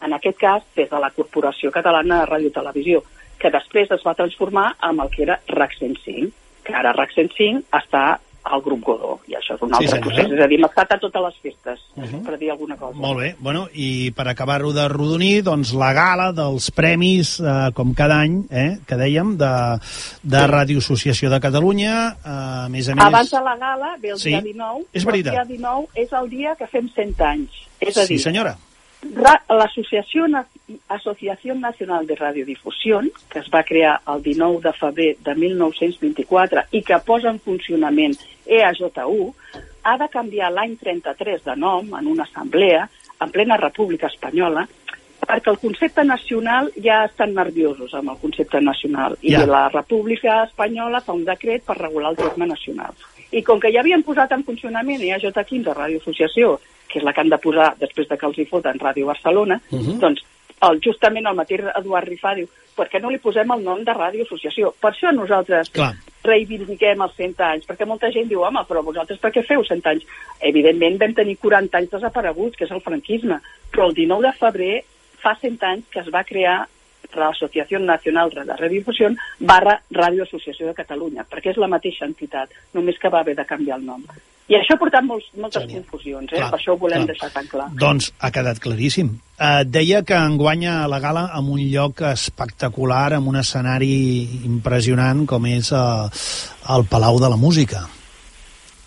en 0.00 0.12
aquest 0.12 0.38
cas 0.38 0.62
des 0.74 0.88
de 0.90 0.98
la 0.98 1.10
Corporació 1.10 1.70
Catalana 1.70 2.20
de 2.20 2.26
Ràdio 2.30 2.48
i 2.48 2.52
Televisió, 2.52 3.02
que 3.38 3.50
després 3.50 3.90
es 3.90 4.02
va 4.06 4.14
transformar 4.14 4.76
en 4.82 5.00
el 5.00 5.10
que 5.10 5.22
era 5.22 5.40
RAC 5.48 5.74
105, 5.78 6.32
que 6.64 6.74
ara 6.74 6.92
RAC 6.92 7.12
105 7.12 7.62
està 7.72 8.20
al 8.42 8.62
grup 8.62 8.82
Godó, 8.84 9.16
i 9.30 9.36
això 9.38 9.54
és 9.54 9.62
un 9.62 9.74
altre 9.74 9.96
sí, 9.96 10.00
procés. 10.02 10.26
És 10.26 10.40
a 10.42 10.48
dir, 10.50 10.58
hem 10.58 10.66
estat 10.66 10.94
a 10.94 10.98
totes 11.02 11.22
les 11.26 11.36
festes, 11.44 11.80
uh 11.94 12.02
-huh. 12.02 12.22
per 12.26 12.38
dir 12.38 12.50
alguna 12.50 12.76
cosa. 12.76 12.98
Molt 12.98 13.20
bé. 13.20 13.34
Bueno, 13.38 13.68
i 13.72 14.10
per 14.10 14.26
acabar-ho 14.28 14.72
de 14.72 14.88
rodonir, 14.88 15.42
doncs 15.42 15.72
la 15.72 15.92
gala 15.92 16.32
dels 16.32 16.70
premis, 16.70 17.38
eh, 17.40 17.70
com 17.74 17.94
cada 17.94 18.18
any, 18.20 18.44
eh, 18.50 18.78
que 18.86 18.96
dèiem, 18.96 19.36
de, 19.36 19.78
de 20.22 20.38
sí. 20.38 20.50
Ràdio 20.50 20.78
Associació 20.78 21.30
de 21.30 21.40
Catalunya, 21.40 22.16
eh, 22.24 22.66
a 22.66 22.68
més 22.68 22.88
a 22.88 22.94
més... 22.94 23.04
Abans 23.04 23.30
de 23.30 23.40
la 23.40 23.56
gala, 23.56 23.96
ve 24.00 24.10
el 24.10 24.18
sí. 24.18 24.30
dia 24.30 24.40
19, 24.40 24.86
és 24.92 25.04
veritat. 25.04 25.34
el 25.34 25.46
dia 25.46 25.56
19 25.56 25.86
és 25.94 26.12
el 26.12 26.28
dia 26.28 26.56
que 26.56 26.66
fem 26.66 26.88
100 26.88 27.20
anys. 27.20 27.50
És 27.80 27.96
a 27.96 28.00
dir, 28.00 28.18
sí, 28.18 28.18
senyora 28.18 28.56
l'Associació 29.02 30.26
Associació 30.88 31.54
Nacional 31.54 32.06
de 32.06 32.16
Radiodifusió, 32.16 33.00
que 33.30 33.40
es 33.40 33.48
va 33.52 33.64
crear 33.64 34.00
el 34.06 34.22
19 34.22 34.60
de 34.62 34.72
febrer 34.72 35.10
de 35.24 35.34
1924 35.34 36.66
i 36.72 36.82
que 36.82 36.98
posa 37.06 37.30
en 37.30 37.40
funcionament 37.40 38.14
EAJU, 38.46 39.32
ha 39.82 39.96
de 39.98 40.08
canviar 40.08 40.52
l'any 40.52 40.76
33 40.78 41.42
de 41.44 41.56
nom 41.56 41.94
en 41.98 42.06
una 42.06 42.28
assemblea 42.28 42.86
en 43.20 43.30
plena 43.30 43.56
República 43.56 44.06
Espanyola 44.06 44.66
perquè 45.22 45.52
el 45.52 45.58
concepte 45.62 46.02
nacional 46.04 46.70
ja 46.82 47.04
estan 47.06 47.34
nerviosos 47.34 47.94
amb 47.94 48.10
el 48.10 48.18
concepte 48.22 48.60
nacional 48.60 49.14
i 49.22 49.34
ja. 49.36 49.44
la 49.46 49.68
República 49.70 50.42
Espanyola 50.48 51.00
fa 51.00 51.14
un 51.14 51.24
decret 51.24 51.64
per 51.66 51.78
regular 51.78 52.10
el 52.10 52.18
terme 52.18 52.48
nacional. 52.50 52.94
I 53.30 53.42
com 53.46 53.60
que 53.62 53.70
ja 53.72 53.80
havien 53.80 54.02
posat 54.02 54.34
en 54.34 54.42
funcionament 54.44 55.00
EAJ15, 55.00 55.74
Radio 55.78 56.02
Associació, 56.02 56.56
que 56.90 56.98
és 57.00 57.06
la 57.06 57.14
que 57.14 57.22
han 57.22 57.30
de 57.32 57.38
posar 57.40 57.70
després 57.80 58.10
de 58.10 58.18
que 58.18 58.28
els 58.28 58.38
hi 58.38 58.48
foten 58.50 58.82
Ràdio 58.82 59.06
Barcelona, 59.08 59.60
uh 59.70 59.76
mhm. 59.76 59.86
-huh. 59.86 59.98
doncs 60.00 60.24
el, 60.68 60.80
justament 60.84 61.26
el 61.28 61.38
mateix 61.38 61.64
Eduard 61.74 62.08
Rifà 62.08 62.34
diu 62.38 62.48
per 62.76 62.86
què 62.88 63.00
no 63.02 63.10
li 63.12 63.20
posem 63.20 63.50
el 63.52 63.64
nom 63.66 63.82
de 63.84 63.94
Ràdio 63.96 64.24
Associació? 64.24 64.72
Per 64.80 64.92
això 64.92 65.12
nosaltres 65.12 65.68
Clar. 65.76 65.90
reivindiquem 66.24 67.02
els 67.04 67.16
100 67.18 67.42
anys, 67.48 67.66
perquè 67.68 67.88
molta 67.88 68.10
gent 68.14 68.30
diu, 68.30 68.44
home, 68.46 68.62
però 68.68 68.80
vosaltres 68.86 69.20
per 69.20 69.32
què 69.34 69.44
feu 69.44 69.64
100 69.68 69.90
anys? 69.92 70.06
Evidentment 70.52 70.96
vam 71.02 71.16
tenir 71.18 71.36
40 71.42 71.80
anys 71.80 71.92
desapareguts, 71.92 72.56
que 72.56 72.64
és 72.64 72.72
el 72.72 72.84
franquisme, 72.84 73.40
però 73.72 73.90
el 73.90 73.98
19 73.98 74.28
de 74.28 74.32
febrer 74.40 74.74
fa 75.22 75.34
100 75.42 75.68
anys 75.68 75.90
que 75.92 76.00
es 76.00 76.08
va 76.14 76.24
crear 76.28 76.62
l'Associació 77.16 77.78
Nacional 77.78 78.30
de 78.30 78.44
Radiodifusió 78.56 79.10
barra 79.40 79.80
Radio 79.90 80.24
Associació 80.24 80.66
de 80.66 80.74
Catalunya, 80.74 81.24
perquè 81.28 81.52
és 81.52 81.60
la 81.60 81.68
mateixa 81.68 82.06
entitat, 82.06 82.50
només 82.74 82.98
que 82.98 83.10
va 83.12 83.20
haver 83.20 83.36
de 83.36 83.48
canviar 83.48 83.78
el 83.78 83.86
nom. 83.86 84.04
I 84.50 84.56
això 84.58 84.74
ha 84.74 84.80
portat 84.80 85.04
molts, 85.06 85.28
moltes 85.38 85.62
Genial. 85.62 85.80
confusions, 85.80 86.32
eh? 86.32 86.36
Clar, 86.36 86.50
per 86.50 86.58
això 86.58 86.74
ho 86.74 86.80
volem 86.80 87.04
clar. 87.04 87.12
deixar 87.14 87.30
tan 87.32 87.46
clar. 87.48 87.68
Doncs 87.78 88.10
ha 88.18 88.30
quedat 88.34 88.58
claríssim. 88.60 89.14
Uh, 89.38 89.62
deia 89.64 90.02
que 90.02 90.18
enguanya 90.18 90.82
la 90.90 90.98
gala 91.00 91.28
en 91.38 91.48
un 91.54 91.62
lloc 91.70 92.02
espectacular, 92.10 93.14
amb 93.16 93.30
un 93.30 93.38
escenari 93.40 93.94
impressionant 94.44 95.24
com 95.30 95.46
és 95.46 95.70
uh, 95.72 96.10
el 96.74 96.86
Palau 96.90 97.20
de 97.22 97.30
la 97.32 97.38
Música. 97.38 97.86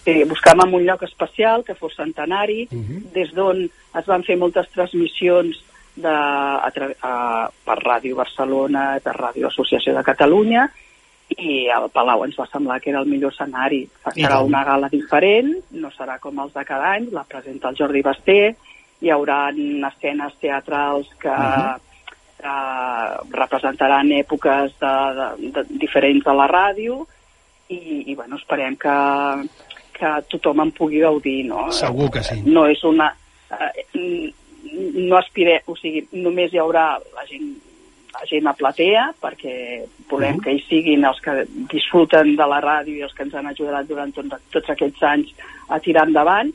Sí, 0.06 0.20
buscàvem 0.30 0.76
un 0.78 0.86
lloc 0.86 1.02
especial 1.08 1.64
que 1.66 1.74
fos 1.74 1.96
centenari, 1.98 2.68
uh 2.70 2.76
mhm. 2.76 2.84
-huh. 2.86 3.14
des 3.14 3.34
d'on 3.34 3.64
es 3.66 4.06
van 4.06 4.24
fer 4.24 4.38
moltes 4.38 4.70
transmissions 4.70 5.64
de, 5.96 6.12
a, 6.12 6.72
a, 7.02 7.14
per 7.66 7.78
Ràdio 7.82 8.18
Barcelona, 8.20 8.88
per 9.04 9.16
Ràdio 9.16 9.48
Associació 9.48 9.96
de 9.96 10.04
Catalunya, 10.04 10.68
i 11.36 11.66
el 11.74 11.90
Palau 11.94 12.24
ens 12.26 12.38
va 12.38 12.46
semblar 12.52 12.78
que 12.82 12.92
era 12.92 13.02
el 13.02 13.10
millor 13.10 13.34
escenari. 13.34 13.82
Serà 14.14 14.42
una 14.46 14.64
gala 14.68 14.90
diferent, 14.92 15.52
no 15.82 15.90
serà 15.96 16.20
com 16.22 16.38
els 16.44 16.54
de 16.54 16.64
cada 16.68 16.94
any, 17.00 17.10
la 17.16 17.26
presenta 17.28 17.72
el 17.72 17.80
Jordi 17.80 18.04
Basté, 18.06 18.40
hi 19.02 19.12
haurà 19.12 19.50
escenes 19.90 20.38
teatrals 20.42 21.10
que, 21.20 21.30
uh 21.30 21.36
-huh. 21.36 21.80
que 22.40 23.38
representaran 23.38 24.12
èpoques 24.12 24.78
de, 24.80 24.96
de, 25.18 25.52
de, 25.52 25.66
diferents 25.82 26.24
de 26.24 26.34
la 26.34 26.48
ràdio 26.48 27.06
i, 27.70 28.12
i 28.12 28.16
bueno, 28.16 28.36
esperem 28.36 28.76
que, 28.78 28.98
que 29.94 30.10
tothom 30.30 30.62
en 30.62 30.72
pugui 30.72 31.00
gaudir. 31.00 31.46
No? 31.46 31.72
Segur 31.72 32.12
que 32.12 32.24
sí. 32.24 32.42
No 32.46 32.68
és 32.68 32.84
una... 32.84 33.16
Eh, 33.52 34.34
no 34.76 35.18
aspire, 35.18 35.62
o 35.68 35.76
sigui, 35.80 36.06
només 36.12 36.54
hi 36.54 36.60
haurà 36.62 36.86
la 37.16 37.26
gent, 37.30 37.54
la 38.16 38.26
gent 38.30 38.48
a 38.48 38.54
platea, 38.58 39.06
perquè 39.22 39.56
volem 40.10 40.36
uh 40.36 40.38
-huh. 40.38 40.44
que 40.44 40.54
hi 40.54 40.62
siguin 40.68 41.06
els 41.06 41.20
que 41.22 41.46
disfruten 41.72 42.36
de 42.36 42.48
la 42.48 42.62
ràdio 42.62 42.96
i 42.96 43.02
els 43.02 43.14
que 43.14 43.24
ens 43.24 43.36
han 43.36 43.48
ajudat 43.48 43.88
durant 43.88 44.14
tot, 44.14 44.26
tots 44.52 44.70
aquests 44.70 45.04
anys 45.04 45.34
a 45.70 45.80
tirar 45.80 46.08
endavant, 46.08 46.54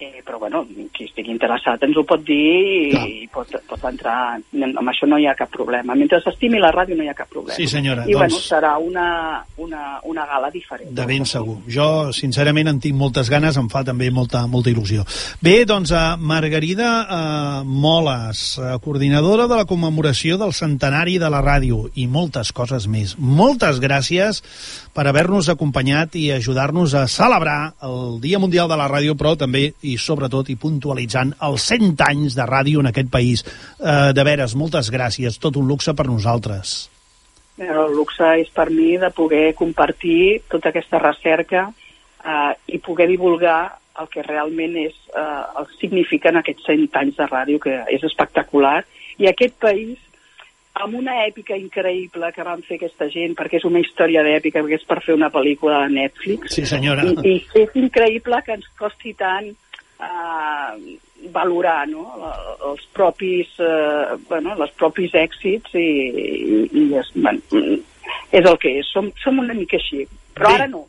Eh, 0.00 0.22
però 0.24 0.38
bueno, 0.38 0.62
qui 0.96 1.04
estigui 1.04 1.28
interessat 1.34 1.82
ens 1.84 1.98
ho 2.00 2.06
pot 2.08 2.22
dir 2.24 2.88
Clar. 2.94 3.02
i 3.04 3.26
pot, 3.28 3.50
pot 3.68 3.82
entrar. 3.84 4.38
Amb 4.40 4.88
això 4.88 5.04
no 5.04 5.18
hi 5.20 5.26
ha 5.28 5.34
cap 5.36 5.50
problema. 5.52 5.92
Mentre 5.92 6.22
s'estimi 6.24 6.56
la 6.62 6.70
ràdio 6.72 6.96
no 6.96 7.04
hi 7.04 7.10
ha 7.12 7.16
cap 7.18 7.28
problema. 7.28 7.58
Sí 7.58 7.66
senyora, 7.68 8.06
i 8.08 8.14
doncs... 8.16 8.22
bueno, 8.22 8.38
serà 8.40 8.70
una, 8.80 9.08
una, 9.60 9.98
una 10.08 10.24
gala 10.30 10.48
diferent. 10.54 10.94
De 10.96 11.04
ben 11.04 11.28
segur, 11.28 11.58
jo 11.68 11.88
sincerament 12.16 12.70
en 12.72 12.80
tinc 12.80 12.96
moltes 12.96 13.28
ganes, 13.28 13.58
em 13.60 13.68
fa 13.68 13.82
també 13.84 14.08
molta, 14.08 14.46
molta 14.48 14.72
il·lusió. 14.72 15.04
Bé, 15.44 15.66
doncs 15.68 15.92
a 15.92 16.16
Margarida 16.16 16.88
uh, 17.04 17.68
Moles 17.68 18.56
uh, 18.56 18.72
coordinadora 18.80 19.50
de 19.52 19.60
la 19.60 19.68
commemoració 19.68 20.40
del 20.40 20.56
centenari 20.56 21.18
de 21.20 21.28
la 21.28 21.42
ràdio 21.44 21.90
i 22.00 22.08
moltes 22.08 22.54
coses 22.56 22.88
més. 22.88 23.18
Moltes 23.20 23.84
gràcies 23.84 24.40
per 24.96 25.04
haver-nos 25.06 25.52
acompanyat 25.52 26.16
i 26.16 26.30
ajudar-nos 26.34 26.96
a 26.96 27.04
celebrar 27.08 27.74
el 27.84 28.16
Dia 28.24 28.40
Mundial 28.40 28.68
de 28.70 28.80
la 28.80 28.88
Ràdio 28.90 29.14
però 29.18 29.36
també 29.38 29.68
i 29.86 29.89
sobretot 29.98 30.50
i 30.52 30.58
puntualitzant 30.60 31.34
els 31.46 31.66
100 31.72 32.04
anys 32.06 32.36
de 32.38 32.46
ràdio 32.46 32.84
en 32.84 32.90
aquest 32.90 33.10
país. 33.10 33.44
Eh, 33.80 34.12
de 34.14 34.24
veres, 34.24 34.54
moltes 34.54 34.90
gràcies, 34.92 35.38
tot 35.40 35.56
un 35.56 35.68
luxe 35.68 35.94
per 35.94 36.06
nosaltres. 36.06 36.90
El 37.60 37.92
luxe 37.92 38.24
és 38.40 38.48
per 38.54 38.70
mi 38.70 38.94
de 38.96 39.10
poder 39.12 39.52
compartir 39.54 40.42
tota 40.48 40.70
aquesta 40.70 40.98
recerca 41.02 41.66
eh, 41.68 42.52
i 42.72 42.78
poder 42.78 43.08
divulgar 43.10 43.60
el 44.00 44.08
que 44.08 44.22
realment 44.24 44.76
és 44.80 44.94
eh, 45.12 45.42
el 45.60 45.66
signifiquen 45.80 46.40
aquests 46.40 46.70
100 46.70 46.96
anys 47.02 47.18
de 47.18 47.26
ràdio, 47.26 47.60
que 47.60 47.82
és 47.92 48.04
espectacular. 48.06 48.78
I 49.20 49.28
aquest 49.28 49.58
país 49.60 49.98
amb 50.80 50.96
una 50.96 51.16
èpica 51.26 51.56
increïble 51.58 52.30
que 52.34 52.44
van 52.46 52.62
fer 52.66 52.78
aquesta 52.78 53.08
gent, 53.12 53.34
perquè 53.38 53.58
és 53.58 53.66
una 53.68 53.82
història 53.82 54.22
d'èpica, 54.24 54.62
perquè 54.62 54.78
és 54.78 54.86
per 54.88 55.00
fer 55.04 55.16
una 55.16 55.30
pel·lícula 55.32 55.82
de 55.84 55.96
Netflix. 55.96 56.54
Sí, 56.54 56.64
senyora. 56.68 57.04
I, 57.04 57.34
I 57.34 57.64
és 57.64 57.76
increïble 57.80 58.40
que 58.46 58.56
ens 58.56 58.68
costi 58.78 59.12
tant 59.18 59.50
eh, 60.00 60.98
valorar 61.32 61.86
no? 61.88 62.06
els 62.72 62.86
propis, 62.96 63.48
eh, 63.58 64.16
bueno, 64.28 64.56
els 64.56 64.72
propis 64.80 65.12
èxits 65.14 65.74
i, 65.74 65.88
i, 66.10 66.62
i 66.72 66.86
es, 67.00 67.10
bueno, 67.14 67.40
és 68.32 68.44
el 68.46 68.56
que 68.62 68.78
és. 68.80 68.88
Som, 68.92 69.12
som 69.22 69.38
una 69.42 69.54
mica 69.54 69.76
així. 69.78 70.06
Però 70.34 70.54
ara 70.54 70.66
no. 70.70 70.86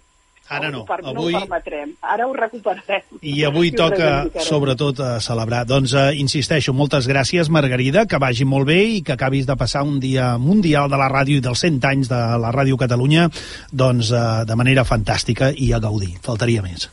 Ara 0.52 0.68
no. 0.70 0.82
Avui- 0.84 1.32
No 1.32 1.38
ho 1.38 1.46
permetrem. 1.46 1.94
Ara 2.04 2.26
ho 2.28 2.34
recuperarem. 2.36 3.06
I 3.22 3.44
avui 3.48 3.70
ho 3.72 3.76
toca, 3.78 4.26
sobretot, 4.44 5.00
a 5.00 5.20
celebrar. 5.24 5.62
Doncs, 5.66 5.94
eh, 5.96 6.10
insisteixo, 6.20 6.74
moltes 6.76 7.08
gràcies, 7.08 7.48
Margarida, 7.50 8.04
que 8.06 8.20
vagi 8.20 8.44
molt 8.44 8.68
bé 8.68 8.82
i 8.98 9.02
que 9.02 9.14
acabis 9.16 9.48
de 9.48 9.56
passar 9.56 9.84
un 9.88 10.00
dia 10.04 10.38
mundial 10.38 10.90
de 10.92 10.98
la 11.00 11.08
ràdio 11.08 11.38
i 11.40 11.46
dels 11.46 11.60
100 11.64 11.80
anys 11.88 12.10
de 12.12 12.20
la 12.44 12.52
Ràdio 12.52 12.76
Catalunya 12.78 13.30
doncs, 13.72 14.12
eh, 14.12 14.26
de 14.46 14.56
manera 14.60 14.84
fantàstica 14.84 15.54
i 15.56 15.72
a 15.72 15.80
gaudir. 15.80 16.18
Faltaria 16.22 16.62
més. 16.62 16.90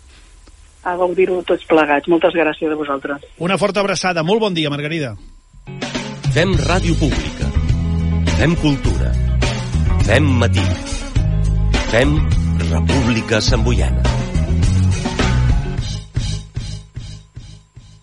A 0.84 0.94
gaudir-ho 0.96 1.40
tots 1.46 1.66
plegats. 1.68 2.08
Moltes 2.08 2.36
gràcies 2.36 2.70
a 2.70 2.78
vosaltres. 2.78 3.24
Una 3.38 3.58
forta 3.58 3.80
abraçada. 3.80 4.22
Molt 4.22 4.40
bon 4.40 4.54
dia, 4.54 4.70
Margarida. 4.70 5.16
Fem 6.34 6.54
ràdio 6.68 6.94
pública. 7.00 7.50
Fem 8.38 8.54
cultura. 8.62 9.12
Fem 10.06 10.30
matí. 10.42 10.64
Fem 11.90 12.14
República 12.70 13.40
Samboiana. 13.40 14.17